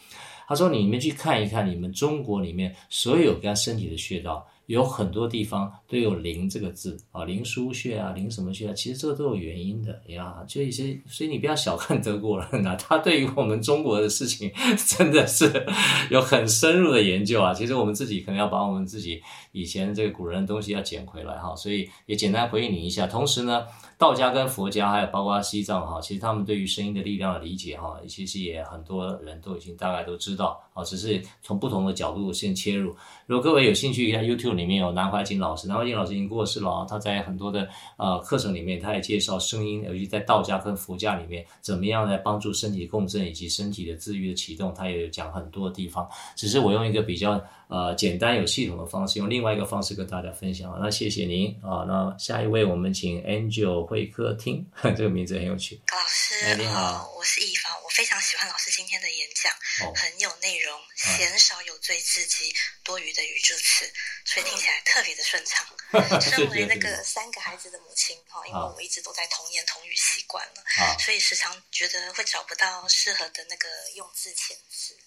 [0.47, 8.73] 他说：“你们去看一看，你们中国里面所有跟身体的穴道。”有很多地方都有“灵”这个字啊，灵腧穴啊，灵什么穴啊？
[8.73, 10.43] 其实这个都有原因的呀。
[10.45, 14.51] 就一些，所以你不要小看德国人呐， 他对于我们中国的事情
[14.97, 15.65] 真的是
[16.09, 17.53] 有很深入的研究啊。
[17.53, 19.21] 其实我们自己可能要把我们自己
[19.53, 21.55] 以前这个古人的东西要捡回来哈。
[21.55, 23.07] 所以也简单回应你一下。
[23.07, 23.65] 同时呢，
[23.97, 30.61] 道家跟佛家还有包括西藏哈，其实他们对于声音的力量的理解哈，其实也很多人都已经大概都知道。
[30.77, 32.95] 啊，只是从不同的角度先切入。
[33.25, 36.85] 如果各位有兴趣，看 YouTube 里面有南怀瑾老师，南怀瑾老师已经过世了啊。
[36.87, 37.67] 他在很多的
[37.97, 46.07] 呃课程里面，他也介绍声音，尤其在道家跟佛家里面，怎么样来帮助身体的共振以及身体的自愈的启动，他也有讲很多地方。
[46.35, 50.77] 只是我用一个比较呃简单有系统的方式，用另外一个方式跟大家分享。
[50.79, 51.83] 那谢谢您啊。
[51.87, 54.65] 那下一位，我们请 Angel 会客厅，
[54.95, 55.75] 这个名字很有趣。
[55.87, 59.51] 高老师，哎，你好，我是易芳，我非常喜欢老师今天的演讲，
[59.93, 63.93] 很有内容，鲜少有罪字及多余的语助词，
[64.25, 65.65] 所以听起来特别的顺畅。
[66.21, 70.63] 身为那个三个孩子的母亲哈，因为我一直都在童言童语习惯了，
[70.99, 74.97] 所以时常觉得会找不到适合的那个用字遣词。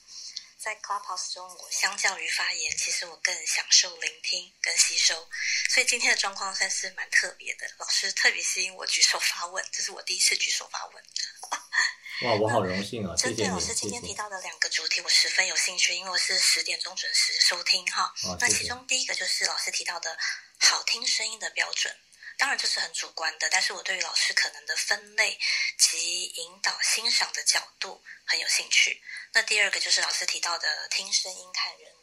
[0.63, 5.27] 在 Clubhouse 中，我相较于发言，其实我更享受聆听跟吸收，
[5.71, 7.67] 所以今天的状况算是蛮特别的。
[7.79, 11.03] 老师特别吸引我举手发问，这是我第一次举手发问。
[12.23, 13.17] 哇，我好荣幸啊！
[13.17, 13.37] 谢谢你。
[13.37, 18.13] 针对老师今天提到的两个主题，我十分有兴趣，因为我是十点钟准时收听哈。
[18.39, 20.19] 那其中第一个就是老师提到的
[20.59, 21.95] 好听声音的标准。
[22.37, 25.39] 当然这是很主观的，但是我对于老师可能的分类
[25.79, 29.01] 及引导欣赏的角度很有兴趣。
[29.33, 32.00] 那第二个就是老师提到的听声音看人格，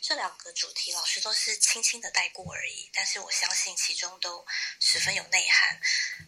[0.00, 4.44] 这两个主题老师都是轻轻的带过而已，但是我相信其中都
[4.80, 5.80] 十分有内涵。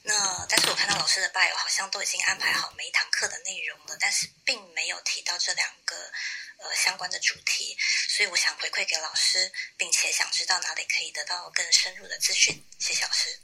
[0.04, 6.12] 那但是我看到老师的 bio 好像都已经安排好每一堂课的内容了，但是并没有提到这两个。
[6.58, 7.76] 呃，相关的主题，
[8.08, 12.64] 所以我想回馈给老师，并且想知道哪里可以得到更深入的资讯。
[12.78, 13.36] 谢谢老师。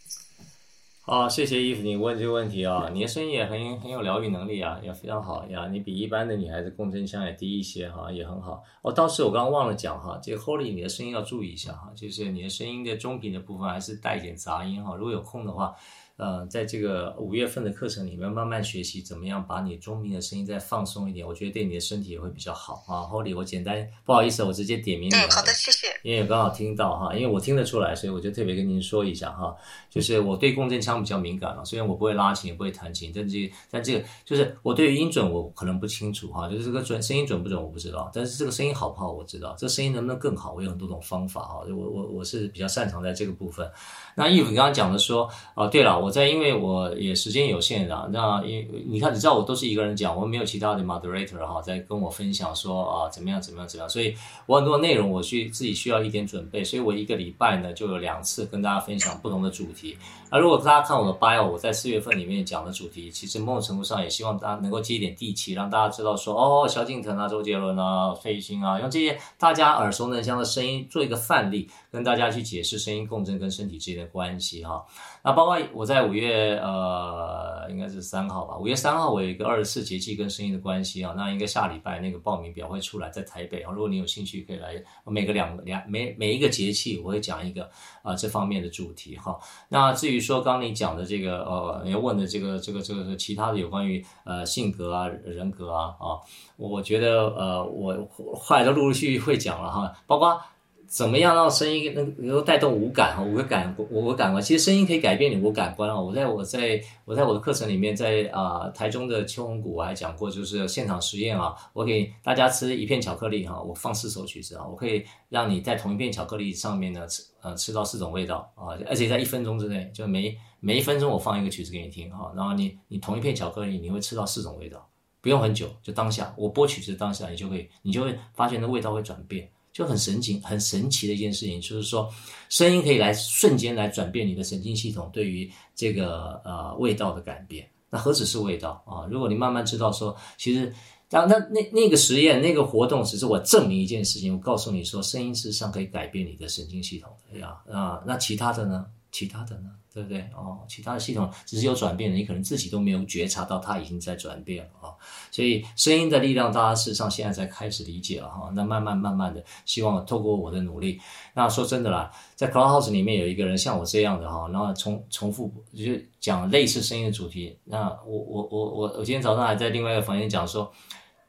[1.11, 5.67] 好，谢谢伊芙，你问这个问题啊，你的声音也很很有疗愈能力啊，也非常好呀。
[5.69, 8.63] 你比一般的女孩子共振腔也低一些哈，也很好。
[8.83, 14.95] 哦，倒是我刚刚忘了讲哈，这个 Holly 你的声音要注意一下哈，就是你的声音的中频的部分还是带一点杂音哈。
[14.97, 15.75] 如果有空的话。
[16.19, 23.07] 呃，在这个五月份的课程里面，慢慢学习怎么样把你中频的声音再放松一点，我觉得对你的身体也会比较好啊。
[23.07, 25.15] Holly，我简单不好意思，我直接点名你。
[25.15, 25.87] 嗯，好的，谢谢。
[26.03, 29.57] 因为刚好听到哈，因为我听得出来，所以我就特别跟您说一下哈，
[29.89, 43.71] 就是我对共振腔比较敏感了，虽然我不会拉琴，也不会弹琴，但这但这个就是我对于音准我可能不清楚哈，就是这个准声音准不准我不知道，但是这个声音好不好我知道，这声音能不能更好，我有很多种方法哈，我我我是比较擅长在这个部分。
[44.19, 54.13] 那义父你刚刚讲的说，哦，对了，我在因为我也时间有限的，那因你看你知道我都是一个人讲，我没有其他的 moderator 哈，在跟我分享说啊怎么样怎么样怎么样，所以
[54.47, 59.97] 我很多内容我需自己需要一点准备，所以我一个礼拜呢就有两次跟大家分享不同的主题。
[60.31, 74.85] 那如果大家看我的 bio，我在四月份里面讲的主题，其实某种程度上也希望大家能够接一点地气，让大家知道说哦，萧敬腾啊、周杰伦啊、费玉清啊，用这些大家耳熟能详的声音做一个范例，跟大家去解释声音共振跟身体之间的关系哈。
[75.23, 87.65] 那包括我在五月呃，应该是三号吧，五月三号我有一个二十四节气跟声音的关系啊，那应该下礼拜那个报名表会出来，在台北啊，如果你有兴趣可以来，每个两两每每一个节气我会讲一个
[88.03, 89.39] 啊、呃、这方面的主题哈。
[89.69, 96.21] 那至于说刚你讲的这个呃，你要问的这个这个这个其他的有关于呃性格啊人格啊啊，
[96.57, 100.41] 我觉得呃我后来都陆陆续续会讲了哈，包括。
[100.89, 106.01] 怎么样让声音能能够带动五感哈，五个感五个感官，其实声音可以改变你五感官啊。
[106.01, 124.89] 我在我在我在我的课程里面，在啊、台中的秋红谷我还讲过，就是现场实验啊，我给大家吃一片巧克力哈，我放四首曲子啊，我可以让你在同一片巧克力上面呢吃呃吃到四种味道啊，而且在一分钟之内，就每每一分钟我放一个曲子给你听哈，然后你你同一片巧克力你会吃到四种味道，
[125.21, 129.47] 不用很久，就当下我播曲子当下你就会你就会发现那味道会转变。
[129.79, 132.13] 就很神奇，很神奇的一件事情，就是说，
[132.49, 137.65] 声音可以来瞬间来转变你的神经系统对于这个呃味道的改变。
[137.89, 139.07] 那何止是味道啊？
[139.09, 140.75] 如果你慢慢知道说，其实
[141.09, 148.03] 当那那那个实验那个活动只是我证明一件事情，我告诉你说，声音事实上可以改变你的神经系统的呀啊。
[148.05, 148.85] 那其他的呢？
[149.11, 149.71] 其他的呢？
[149.93, 150.21] 对不对？
[150.33, 154.95] 哦，其他的系统只是有转变的，你可能自己都没有觉察到它已经在转变了啊。
[155.33, 158.49] 所以声音的力量，大家事实上现在才开始理解了哈。
[158.55, 161.01] 那慢慢慢慢的，希望透过我的努力，
[161.35, 167.59] 那说真的啦，在 Clubhouse 里面有一个人像我这样的哈，然后重重复就是讲类似声音的主题。
[167.65, 170.71] 那我我我我我今天早上还在另外一个房间讲说，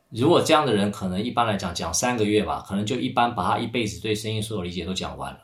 [0.10, 5.40] 如果这样的人可能一般来讲讲三个月吧，可能就一般把他一辈子对声音所有理解都讲完了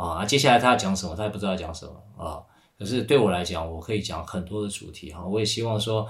[0.00, 0.24] 啊。
[0.24, 2.40] 接下来他要讲什么，他也不知道讲什么啊。
[2.78, 5.24] 可是对我来讲，我可以讲很多的主题哈。
[5.24, 6.06] 我也希望说，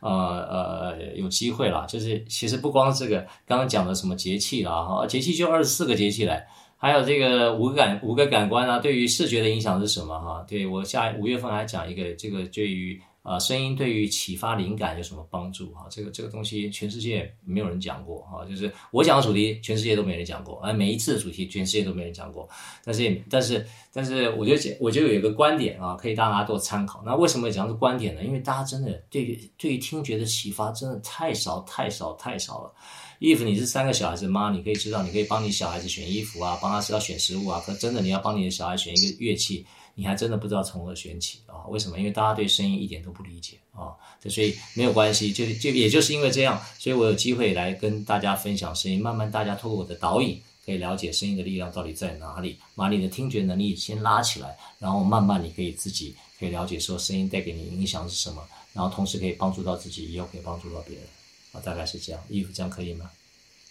[0.00, 10.44] 呃呃，有机会啦，就是其实不光这个刚刚讲的什么节气啦哈，节气就二十四个节气来，还有这个五个感五个感官啊，对于视觉的影响是什么哈？
[10.48, 13.00] 对，我下五月份还讲一个这个对于。
[13.22, 15.70] 啊，声音对于启发灵感有什么帮助？
[15.72, 22.48] 哈，这个这个东西全世界没有人讲过哈，就是我讲的主题，全世界都没人讲过，而每一次的主题，全世界都没人讲过。
[22.84, 27.00] 但是，但是，但是，我觉得，我就有一个观点啊，可以大家做参考。
[27.06, 28.24] 那为什么讲是观点呢？
[28.24, 32.74] 因为大家真的对于对于听觉的启发真的太少太少太少了。
[33.20, 37.62] if 你是三个小孩子妈，你可以知道，你可以帮你小孩子选衣服啊，帮他知道选食物啊。
[37.64, 39.64] 可真的，你要帮你的小孩选一个乐器。
[39.94, 41.66] 你还真的不知道从何选起啊？
[41.68, 41.98] 为什么？
[41.98, 43.92] 因为大家对声音一点都不理解啊，
[44.28, 61.04] 所以没有关系，就就也就是因为这样，所以我有机会来跟大家分享声音，慢慢大家透过我的导引，可以了解声音的力量到底在哪里，把你的听觉能力先拉起来，然后慢慢你可以自己可以了解说声音带给你影响是什么，然后同时可以帮助到自己，也可以帮助到别人
[61.52, 62.22] 啊，大概是这样。
[62.28, 63.10] 衣服这样可以吗？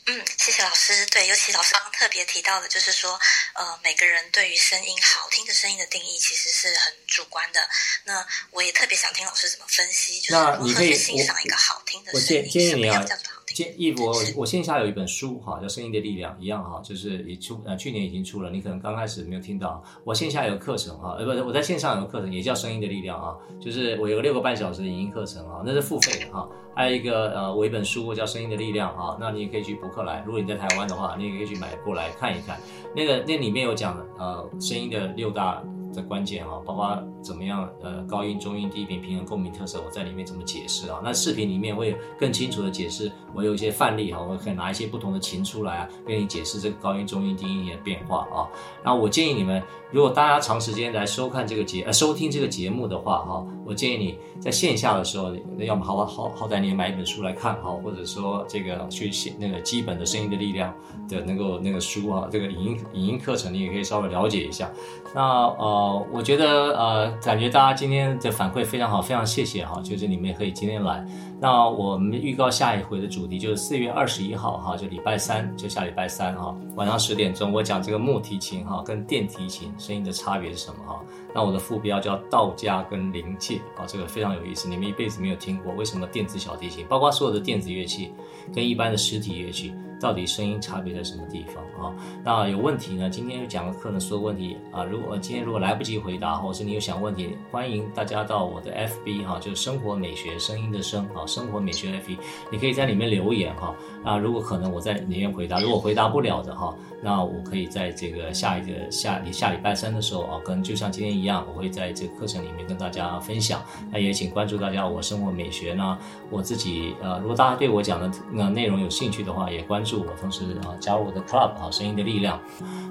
[0.05, 1.05] 嗯，谢谢老师。
[1.05, 3.19] 对，尤其老师刚刚特别提到的，就是说，
[3.53, 7.69] 呃，每个人对于声音好听的声音的定义其实是很主观的。
[8.05, 13.30] 那我也特别想听老师怎么分析，就是如何去欣赏一个好听的声音，什么样叫做？
[13.53, 19.83] 建议我，我线下有一本书哈，叫《声音的力量》，一样哈，就是已出呃去年已经出了，你可能刚开始没有听到。
[20.03, 26.47] 我线下有课程哈，呃不是，我在线上有课程，也叫《声音的力量》啊，就是我有个六个半小时的影音课程啊，那是付费的哈。
[26.73, 30.23] 还有一个呃，我一本书叫《声音的力量》啊，那你也可以去博客来。
[30.25, 32.57] 如果你在台湾的话，你也可以去买过来看一看。
[32.95, 35.61] 那个那里面有讲呃，声音的六大。
[35.93, 40.99] 的关键哈，包括怎么样呃，高音、中音、低频、平衡、共鸣特色，我在里面怎么解释啊？
[41.03, 48.47] 那视频里面会更清楚的解释，我有一些范例哈，我可以拿一些不同的琴出来啊，跟你解释这个高音、中音、低音的变化啊。
[48.83, 49.61] 然后我建议你们，
[49.91, 60.73] 如果大家长时间来收看这个节呃收听这个节目的话哈，我建议你在线下的时候，要么好好好歹你也买一本书来看哈，或者说这个去写那个基本的声音的力量
[61.09, 64.71] 的能够那个书啊，这个影音影音课程你也可以稍微了解一下。
[65.13, 65.80] 那呃。
[65.81, 71.03] 哦，我觉得呃，感觉大家今天的反馈非常好，非常谢谢哈，就是你们也可以今天来。
[71.39, 81.01] 那我们预告下一回的主题就是四月二十一号哈，就礼拜三，就下礼拜三哈，晚上十点钟，我讲这个木提琴哈跟电提琴声音的差别是什么哈。
[81.33, 88.13] 那我的副标叫道家跟灵界啊，这个非常有意思，你们一辈子没有听过，为什么电子小提琴，包括所有的电子乐器，
[88.53, 91.95] 跟一般的实体乐器，到底声音差别在什么地方啊？
[92.23, 93.09] 那有问题呢？
[93.09, 102.17] 今天讲的课呢，所有问题啊，如果今天如果来不及回答，或者是你有想问题，欢迎大家到我的 FB 哈，就是生活美学声音的声啊，生活美学 FB，
[102.51, 103.75] 你可以在里面留言哈。
[104.03, 113.61] 啊如果可能，我在里面回答；如果回答不了的哈，那我可以在这个下一个下下礼拜三的时候啊，可能就像今天一样，我会在这个课程里面跟大家分享。
[113.91, 115.97] 那也请关注大家我生活美学呢，
[116.29, 120.01] 我自己呃，如果大家对我讲的那内容有兴趣的话，也关注。
[120.01, 122.39] 我同时啊，加入我的 club 啊，声音的力量。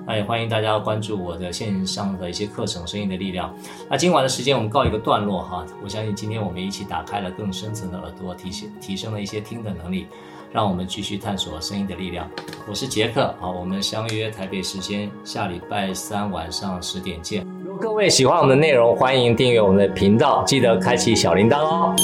[0.06, 3.54] 那也欢迎大家关注我的线上的一些课程，声音的力量。
[3.88, 5.64] 那今晚的时间我们告一个段落哈。
[5.82, 10.06] 我相信今天我们一起打开了更深层的耳朵，提升提升了一些听的能力，
[10.52, 12.28] 让我们继续探索声音的力量。
[12.68, 17.46] 我是杰克，好，我们相约台北时间下礼拜三晚上十点见。
[17.64, 21.94] 如果各位喜欢我们的内容，欢迎订阅我们的频道，记得开启小铃铛哦。